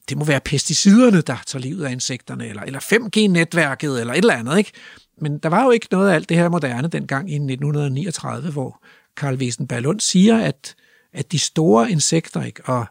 [0.08, 4.34] det må være pesticiderne, der tager livet af insekterne, eller, eller 5G-netværket, eller et eller
[4.34, 4.58] andet.
[4.58, 4.72] Ikke?
[5.20, 8.84] Men der var jo ikke noget af alt det her moderne dengang i 1939, hvor
[9.16, 10.74] Carl Wesenberg siger, at,
[11.12, 12.86] at de store insekter ikke, og,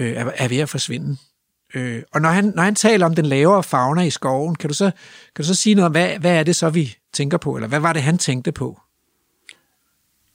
[0.00, 1.16] øh, er, er ved at forsvinde.
[1.74, 4.74] Øh, og når han, når han taler om den lavere fauna i skoven, kan du
[4.74, 4.90] så,
[5.36, 7.56] kan du så sige noget om, hvad, hvad er det så, vi tænker på?
[7.56, 8.80] Eller hvad var det, han tænkte på?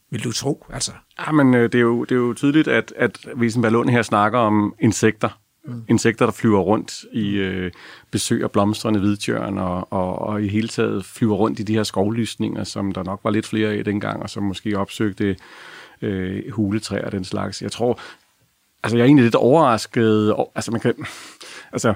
[0.10, 0.91] Vil du tro, altså?
[1.20, 4.39] Ja, men øh, det, er jo, det er jo tydeligt, at, at Wiesenberg her snakker
[4.39, 5.39] om insekter.
[5.66, 5.84] Mm.
[5.88, 7.72] Insekter, der flyver rundt i øh,
[8.12, 12.64] besøger blomstrende hvidtjørn og, og, og i hele taget flyver rundt i de her skovlysninger,
[12.64, 15.36] som der nok var lidt flere af dengang, og som måske opsøgte
[16.01, 17.62] øh, huletræer og den slags.
[17.62, 17.99] Jeg tror,
[18.84, 20.36] altså jeg er egentlig lidt overrasket.
[20.55, 20.93] Altså man kan,
[21.72, 21.93] altså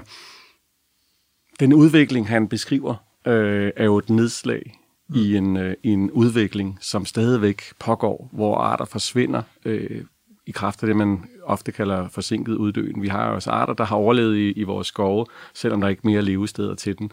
[1.60, 2.94] den udvikling, han beskriver,
[3.26, 5.14] øh, er jo et nedslag mm.
[5.16, 10.04] i, en, øh, i en udvikling, som stadigvæk pågår, hvor arter forsvinder øh,
[10.46, 13.02] i kraft af det, man ofte kalder forsinket uddøen.
[13.02, 16.06] Vi har også arter, der har overlevet i, i vores skove, selvom der er ikke
[16.06, 17.10] mere levesteder til, den,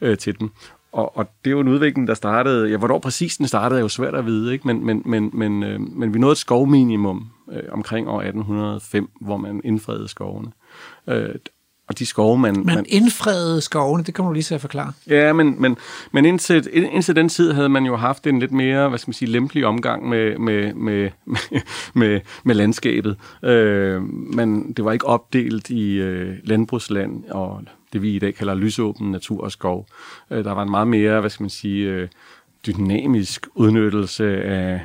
[0.00, 0.50] øh, til dem.
[0.92, 2.70] Og, og det er jo en udvikling, der startede...
[2.70, 4.66] Ja, hvornår præcis den startede, er jo svært at vide, ikke?
[4.66, 9.36] Men, men, men, men, øh, men vi nåede et skovminimum øh, omkring år 1805, hvor
[9.36, 10.52] man indfredede skovene.
[11.06, 11.34] Øh,
[11.90, 12.54] og de skove, man...
[12.54, 14.92] Man, man indfredede skovene, det kommer du lige til at forklare.
[15.06, 15.76] Ja, men, men,
[16.12, 19.14] men indtil, indtil den tid havde man jo haft en lidt mere, hvad skal man
[19.14, 21.10] sige, lempelig omgang med, med, med,
[21.94, 23.16] med, med landskabet.
[23.42, 27.62] Øh, men det var ikke opdelt i øh, landbrugsland og
[27.92, 29.86] det, vi i dag kalder lysåben natur og skov.
[30.30, 32.08] Øh, der var en meget mere, hvad skal man sige, øh,
[32.66, 34.80] dynamisk udnyttelse af,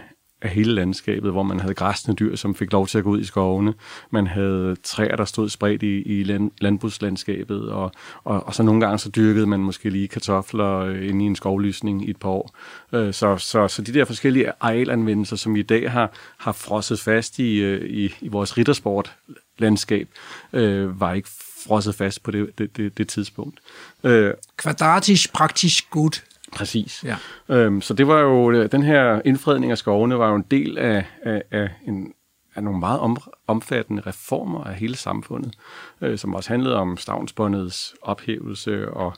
[0.46, 3.20] af hele landskabet, hvor man havde græsne dyr, som fik lov til at gå ud
[3.20, 3.74] i skovene.
[4.12, 7.92] Man havde træer, der stod spredt i, i land, landbrugslandskabet, og,
[8.24, 11.36] og, og så nogle gange så dyrkede man måske lige kartofler øh, inde i en
[11.36, 12.56] skovlysning i et par år.
[12.94, 17.00] Øh, så, så, så de der forskellige arealanvendelser, som vi i dag har, har frosset
[17.00, 20.10] fast i, øh, i, i vores riddersportlandskab,
[20.54, 21.30] øh, var ikke
[21.68, 23.60] frosset fast på det, det, det, det tidspunkt.
[24.04, 26.24] Øh, Kvadratisk praktisk godt.
[26.56, 27.04] Præcis.
[27.04, 27.16] Ja.
[27.50, 30.78] Øhm, så det var jo, øh, den her indfredning af skovene var jo en del
[30.78, 32.14] af, af, af, en,
[32.56, 35.54] af nogle meget om, omfattende reformer af hele samfundet,
[36.02, 39.14] øh, som også handlede om stavnsbåndets ophævelse og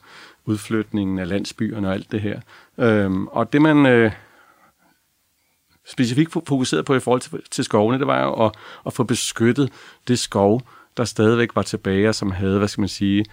[0.46, 2.42] udflytningen af landsbyerne og alt det her.
[2.78, 4.12] Øhm, og det man øh,
[5.88, 8.52] specifikt fokuserede på i forhold til, til skovene, det var jo at,
[8.86, 9.72] at få beskyttet
[10.08, 10.62] det skov,
[10.98, 13.26] der stadigvæk var tilbage, og som havde, hvad skal man sige,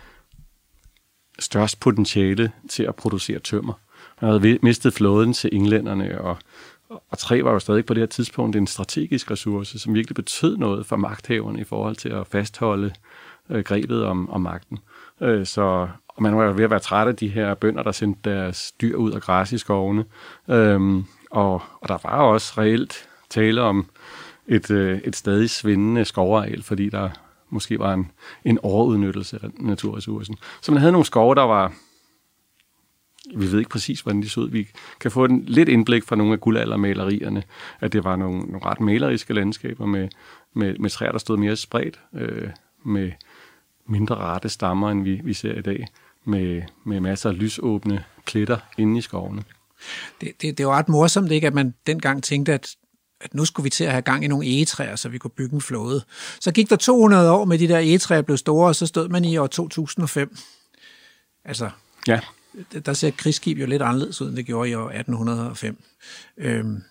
[1.39, 3.75] størst potentiale til at producere tømmer.
[4.21, 6.37] Man havde mistet flåden til englænderne, og,
[6.89, 10.57] og træ var jo stadig på det her tidspunkt en strategisk ressource, som virkelig betød
[10.57, 12.93] noget for magthaverne i forhold til at fastholde
[13.51, 14.79] øh, grebet om, om magten.
[15.21, 17.93] Øh, så og man var jo ved at være træt af de her bønder, der
[17.93, 20.05] sendte deres dyr ud og græs i skovene.
[20.49, 23.87] Øhm, og, og der var også reelt tale om
[24.47, 27.11] et, øh, et stadig svindende skovareal, fordi der
[27.51, 28.11] måske var en,
[28.45, 30.37] en overudnyttelse af naturressourcen.
[30.61, 31.73] Så man havde nogle skove, der var
[33.37, 34.51] vi ved ikke præcis, hvordan de så ud.
[34.51, 34.68] Vi
[35.01, 37.43] kan få en lidt indblik fra nogle af guldaldermalerierne,
[37.81, 40.09] at det var nogle, nogle ret maleriske landskaber med,
[40.55, 42.49] med, med træer, der stod mere spredt, øh,
[42.85, 43.12] med
[43.87, 45.87] mindre rette stammer, end vi, vi ser i dag,
[46.25, 49.45] med, med masser af lysåbne klitter inde i skovene.
[50.20, 52.77] Det, det, det er jo ret morsomt, ikke, at man dengang tænkte, at
[53.20, 55.55] at nu skulle vi til at have gang i nogle egetræer, så vi kunne bygge
[55.55, 56.05] en flåde.
[56.41, 59.25] Så gik der 200 år med de der egetræer blev store, og så stod man
[59.25, 60.37] i år 2005.
[61.45, 61.70] Altså,
[62.09, 62.20] ja.
[62.55, 65.77] Øh, der ser krigsskib jo lidt anderledes ud, end det gjorde i år 1805.
[66.39, 66.83] Øhm,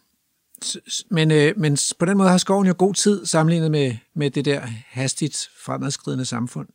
[1.09, 4.45] men, øh, men på den måde har skoven jo god tid sammenlignet med, med det
[4.45, 6.68] der hastigt fremadskridende samfund.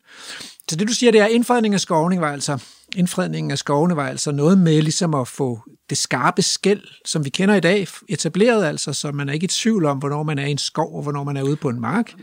[0.69, 2.63] Så det du siger, det er, at indfredning af skovning var altså,
[2.95, 5.59] indfredningen af skovene var altså noget med ligesom at få
[5.89, 9.47] det skarpe skæld, som vi kender i dag, etableret altså, så man er ikke i
[9.47, 11.79] tvivl om, hvornår man er i en skov, og hvornår man er ude på en
[11.79, 12.13] mark.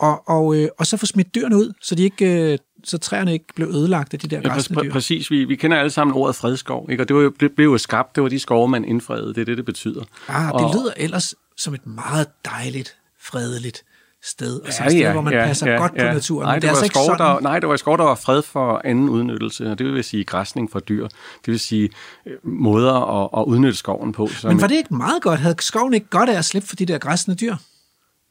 [0.00, 3.32] Og, og, øh, og så få smidt dyrene ud, så, de ikke, øh, så træerne
[3.32, 4.92] ikke blev ødelagt af de der græsne dyr.
[4.92, 7.02] Præcis, vi, vi kender alle sammen ordet fredskov, ikke?
[7.02, 9.40] og det, var jo, det blev jo skabt, det var de skove, man indfredede, det
[9.40, 10.04] er det, det betyder.
[10.28, 13.82] Ah, det og, lyder ellers som et meget dejligt, fredeligt
[14.22, 16.08] sted, altså ja, et sted, ja, hvor man ja, passer ja, godt ja.
[16.08, 16.46] på naturen.
[16.46, 17.18] Nej, det, det var altså skov, sådan...
[17.18, 20.24] der, nej, det var skov, der var fred for anden udnyttelse, og det vil sige
[20.24, 21.08] græsning for dyr.
[21.08, 21.90] Det vil sige
[22.26, 24.28] øh, måder at, at udnytte skoven på.
[24.44, 25.40] Men var det ikke meget godt?
[25.40, 27.56] Havde skoven ikke godt af at slippe for de der græsne dyr?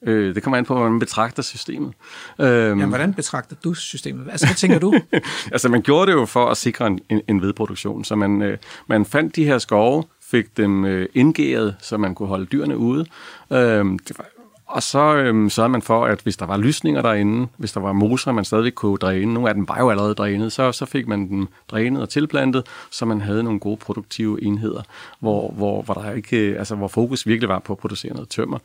[0.03, 1.93] Øh, det kommer an på, hvordan man betragter systemet.
[2.39, 4.27] Øhm, Jamen, hvordan betragter du systemet?
[4.31, 4.93] Altså, hvad tænker du?
[5.53, 8.03] altså, man gjorde det jo for at sikre en, en, en vedproduktion.
[8.03, 12.27] Så man, øh, man fandt de her skove, fik dem øh, indgæret, så man kunne
[12.27, 13.05] holde dyrene ude.
[13.51, 14.25] Øhm, det var
[14.69, 17.93] og så øhm, sørgede man for, at hvis der var lysninger derinde, hvis der var
[17.93, 21.07] moser, man stadigvæk kunne dræne, nogle af dem var jo allerede drænet, så, så fik
[21.07, 24.81] man dem drænet og tilplantet, så man havde nogle gode produktive enheder,
[25.19, 28.57] hvor, hvor, hvor, der ikke, altså, hvor fokus virkelig var på at producere noget tømmer.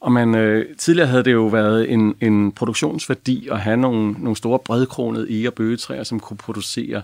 [0.00, 4.36] Og man, øh, tidligere havde det jo været en, en produktionsværdi at have nogle, nogle
[4.36, 7.02] store bredkronede eg- og bøgetræer, som kunne producere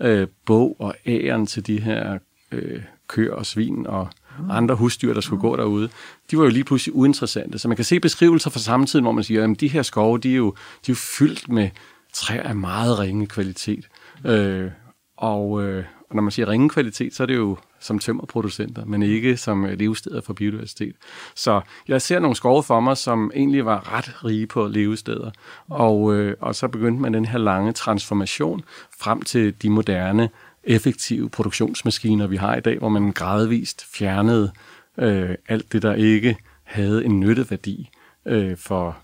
[0.00, 2.18] øh, bog og æren til de her
[2.52, 4.08] øh, køer og svin og
[4.50, 5.88] andre husdyr, der skulle gå derude,
[6.30, 7.58] de var jo lige pludselig uinteressante.
[7.58, 10.32] Så man kan se beskrivelser fra samtiden, hvor man siger, at de her skove, de
[10.32, 10.50] er, jo,
[10.86, 11.70] de er jo fyldt med
[12.12, 13.88] træer af meget ringe kvalitet.
[14.26, 14.70] Øh,
[15.16, 19.02] og, øh, og når man siger ringe kvalitet, så er det jo som tømmerproducenter, men
[19.02, 20.94] ikke som øh, levesteder for biodiversitet.
[21.34, 25.30] Så jeg ser nogle skove for mig, som egentlig var ret rige på levesteder.
[25.68, 28.62] Og, øh, og så begyndte man den her lange transformation
[29.00, 30.28] frem til de moderne
[30.68, 34.52] effektive produktionsmaskiner, vi har i dag, hvor man gradvist fjernede
[34.98, 37.90] øh, alt det, der ikke havde en nytteværdi
[38.26, 38.96] øh, for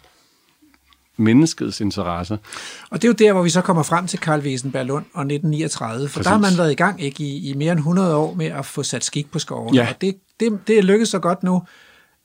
[1.16, 2.36] menneskets interesser.
[2.90, 5.20] Og det er jo der, hvor vi så kommer frem til Carl Wesenberg Lund og
[5.20, 6.24] 1939, for Præcis.
[6.24, 8.66] der har man været i gang ikke, i, i mere end 100 år med at
[8.66, 9.74] få sat skik på skoven.
[9.74, 9.88] Ja.
[9.88, 11.62] Og det, det, det er lykkedes så godt nu,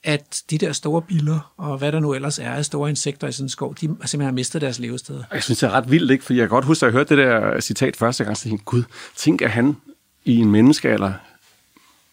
[0.03, 3.31] at de der store biller, og hvad der nu ellers er af store insekter i
[3.31, 5.23] sådan en skov, de simpelthen har mistet deres levested.
[5.33, 6.23] Jeg synes, det er ret vildt, ikke?
[6.23, 8.65] fordi jeg kan godt huske, at jeg hørte det der citat første gang, så tænkte
[8.65, 8.83] gud,
[9.15, 9.77] tænk, at han
[10.25, 11.13] i en menneskealder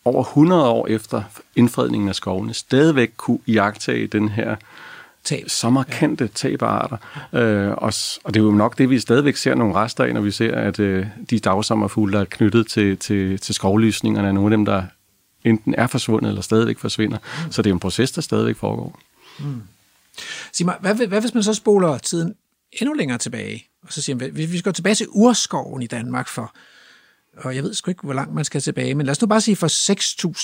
[0.04, 1.22] over 100 år efter
[1.56, 4.56] indfredningen af skovene stadigvæk kunne iagtage den her
[5.24, 5.44] tab.
[5.46, 6.30] så markante ja.
[6.34, 6.96] tab af arter.
[7.32, 7.92] Øh, og,
[8.24, 10.54] og det er jo nok det, vi stadigvæk ser nogle rester af, når vi ser,
[10.56, 14.64] at øh, de dagsommerfugle, der er knyttet til, til, til skovlysningerne, er nogle af dem,
[14.64, 14.82] der
[15.46, 17.18] enten er forsvundet eller stadigvæk forsvinder.
[17.18, 17.52] Mm.
[17.52, 19.00] Så det er en proces, der stadigvæk foregår.
[19.38, 19.62] Mm.
[20.52, 22.34] Sig mig, hvad, hvad hvis man så spoler tiden
[22.72, 26.54] endnu længere tilbage, og så siger man, vi skal tilbage til urskoven i Danmark for,
[27.38, 29.40] og jeg ved sgu ikke, hvor langt man skal tilbage, men lad os nu bare
[29.40, 29.66] sige for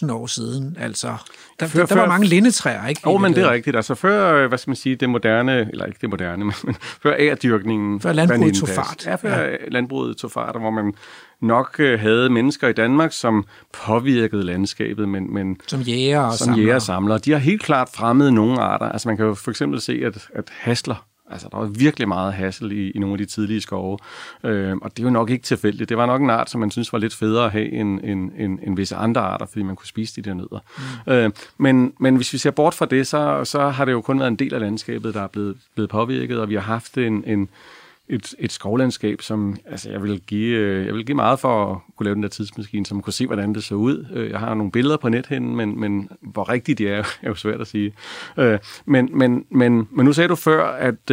[0.06, 1.14] 6.000 år siden, altså.
[1.60, 3.00] Der, før, der var mange lindetræer, ikke?
[3.06, 3.76] Jo, men det er rigtigt.
[3.76, 6.54] Altså før, hvad skal man sige, det moderne, eller ikke det moderne, men,
[7.02, 8.00] før ærdyrkningen.
[8.00, 9.06] Før landbruget tog fart.
[9.06, 9.56] Ja, før ja.
[9.68, 10.94] landbruget tog fart, hvor man
[11.40, 16.44] nok øh, havde mennesker i Danmark, som påvirkede landskabet, men, men som jæger og som
[16.44, 16.66] samlere.
[16.66, 17.18] Jæger samlere.
[17.18, 18.86] De har helt klart fremmet nogle arter.
[18.86, 22.32] Altså man kan jo for eksempel se, at, at hasler Altså, der var virkelig meget
[22.32, 23.98] hassel i, i nogle af de tidlige skove.
[24.44, 25.88] Øh, og det er jo nok ikke tilfældigt.
[25.88, 28.30] Det var nok en art, som man synes var lidt federe at have end, end,
[28.38, 30.58] end, end visse andre arter, fordi man kunne spise de der nødder.
[31.06, 31.12] Mm.
[31.12, 34.18] Øh, men, men hvis vi ser bort fra det, så, så har det jo kun
[34.18, 37.24] været en del af landskabet, der er blevet, blevet påvirket, og vi har haft en,
[37.26, 37.48] en,
[38.08, 41.78] et, et skovlandskab, som altså, jeg, vil give, øh, jeg vil give meget for at
[41.96, 44.06] kunne lave den der tidsmaskine, som kunne se, hvordan det så ud.
[44.12, 47.34] Øh, jeg har nogle billeder på nethen, men, men hvor rigtigt de er, er jo
[47.34, 47.94] svært at sige.
[48.38, 51.10] Øh, men, men, men, men nu sagde du før, at,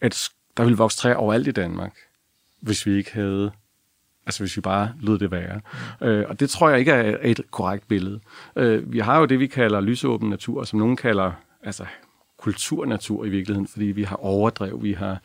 [0.00, 1.96] at der ville vokse træer overalt i Danmark,
[2.60, 3.50] hvis vi ikke havde
[4.26, 5.60] Altså hvis vi bare lod det være.
[6.02, 8.20] Øh, og det tror jeg ikke er et korrekt billede.
[8.56, 11.32] Øh, vi har jo det, vi kalder lysåben natur, som nogen kalder
[11.62, 11.86] altså,
[12.44, 15.18] kulturnatur i virkeligheden, fordi vi har overdrev, vi har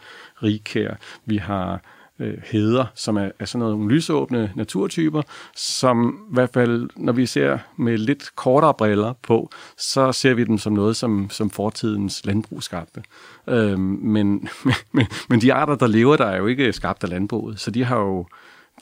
[0.44, 0.96] rigkær,
[1.26, 1.82] vi har
[2.20, 5.22] øh, heder, som er, er sådan nogle lysåbne naturtyper,
[5.56, 10.44] som i hvert fald, når vi ser med lidt kortere briller på, så ser vi
[10.44, 13.04] dem som noget, som, som fortidens landbrug skabte.
[13.48, 14.50] Øhm, men,
[14.96, 17.84] men, men de arter, der lever der, er jo ikke skabt af landbruget, så de
[17.84, 18.26] har jo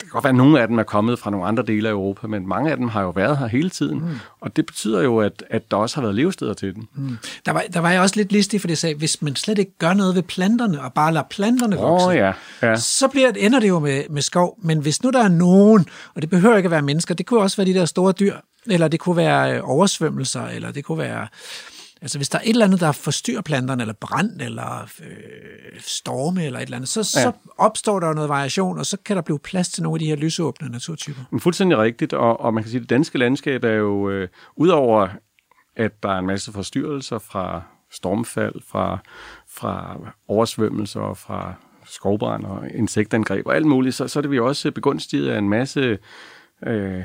[0.00, 1.92] det kan godt være, at nogle af dem er kommet fra nogle andre dele af
[1.92, 3.98] Europa, men mange af dem har jo været her hele tiden.
[3.98, 4.18] Mm.
[4.40, 6.88] Og det betyder jo, at, at der også har været levesteder til dem.
[6.94, 7.18] Mm.
[7.46, 9.72] Der, var, der var jeg også lidt listig, for det sagde, hvis man slet ikke
[9.78, 12.32] gør noget ved planterne, og bare lader planterne vokse, oh, ja.
[12.62, 12.76] Ja.
[12.76, 14.58] så bliver, ender det jo med, med skov.
[14.62, 17.40] Men hvis nu der er nogen, og det behøver ikke at være mennesker, det kunne
[17.40, 18.34] også være de der store dyr,
[18.66, 21.26] eller det kunne være øh, oversvømmelser, eller det kunne være
[22.02, 26.44] Altså hvis der er et eller andet, der forstyrrer planterne, eller brand, eller øh, storme,
[26.44, 27.22] eller et eller andet, så, ja.
[27.22, 30.06] så opstår der noget variation, og så kan der blive plads til nogle af de
[30.06, 31.20] her lysåbne naturtyper.
[31.30, 34.28] Men fuldstændig rigtigt, og, og man kan sige, at det danske landskab er jo, øh,
[34.56, 35.08] udover
[35.76, 38.98] at der er en masse forstyrrelser fra stormfald, fra,
[39.48, 41.54] fra oversvømmelser, fra
[41.86, 45.48] skovbrand og insektangreb og alt muligt, så, så er det vi også begunstiget af en
[45.48, 45.98] masse
[46.66, 47.02] øh,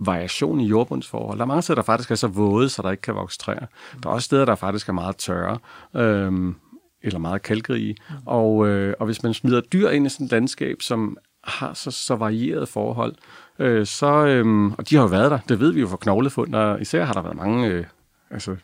[0.00, 1.38] variation i jordbundsforhold.
[1.38, 3.66] Der er mange steder, der faktisk er så våde, så der ikke kan vokse træer.
[4.02, 5.58] Der er også steder, der faktisk er meget tørre,
[5.96, 6.54] øhm,
[7.02, 7.96] eller meget kalkrige.
[8.10, 8.14] Mm.
[8.26, 11.90] Og, øh, og hvis man smider dyr ind i sådan et landskab, som har så,
[11.90, 13.14] så varieret forhold,
[13.58, 16.52] øh, så, øh, og de har jo været der, det ved vi jo fra knoglefund,
[16.52, 17.84] der især har der været mange, øh,
[18.30, 18.56] altså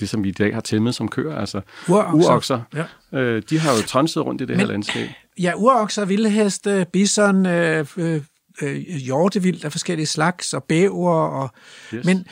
[0.00, 3.18] det som vi i dag har tæmmet som køer, altså urokser, urokser ja.
[3.18, 5.08] øh, de har jo tonset rundt i det Men, her landskab.
[5.40, 8.22] Ja, urokser, vildheste, bison, øh, øh,
[8.62, 11.14] øh, hjortevild af forskellige slags, og bæver.
[11.14, 11.50] Og,
[11.94, 12.04] yes.
[12.04, 12.26] Men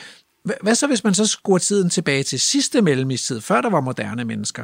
[0.61, 4.25] Hvad så, hvis man så skruer tiden tilbage til sidste mellemistid, før der var moderne
[4.25, 4.63] mennesker?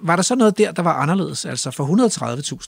[0.00, 1.84] Var der så noget der, der var anderledes, altså for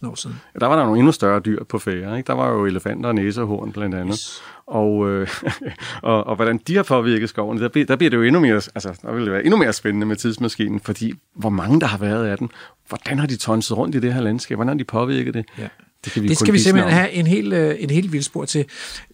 [0.02, 0.36] 130.000 år siden?
[0.54, 2.16] Ja, der var der nogle endnu større dyr på færre.
[2.16, 2.26] Ikke?
[2.26, 4.14] Der var jo elefanter og næsehorn blandt andet.
[4.14, 4.42] Yes.
[4.66, 5.28] Og, øh,
[6.02, 8.54] og, og hvordan de har påvirket skoven, der bliver, der bliver det jo endnu mere,
[8.54, 11.98] altså, der vil det være endnu mere spændende med tidsmaskinen, fordi hvor mange der har
[11.98, 12.50] været af den,
[12.88, 15.44] hvordan har de tonset rundt i det her landskab, hvordan har de påvirket det?
[15.58, 15.68] Ja.
[16.04, 18.64] Det, kan vi, det skal vi simpelthen have en hel, øh, en hel vildspor til.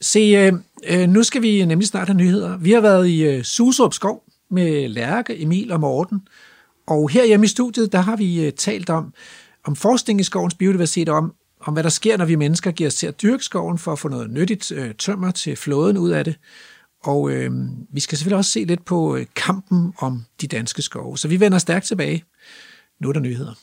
[0.01, 0.53] Se, øh,
[0.89, 2.57] øh, nu skal vi nemlig snart have nyheder.
[2.57, 6.21] Vi har været i øh, Suserup Skov med Lærke, Emil og Morten.
[6.87, 9.15] Og her hjemme i studiet, der har vi øh, talt om,
[9.65, 12.95] om forskning i skovens biodiversitet, om, om hvad der sker, når vi mennesker giver os
[12.95, 16.25] til at dyrke skoven for at få noget nyttigt øh, tømmer til flåden ud af
[16.25, 16.39] det.
[17.05, 17.51] Og øh,
[17.93, 21.19] vi skal selvfølgelig også se lidt på øh, kampen om de danske skove.
[21.19, 22.25] Så vi vender stærkt tilbage.
[23.01, 23.55] Nu er der nyheder.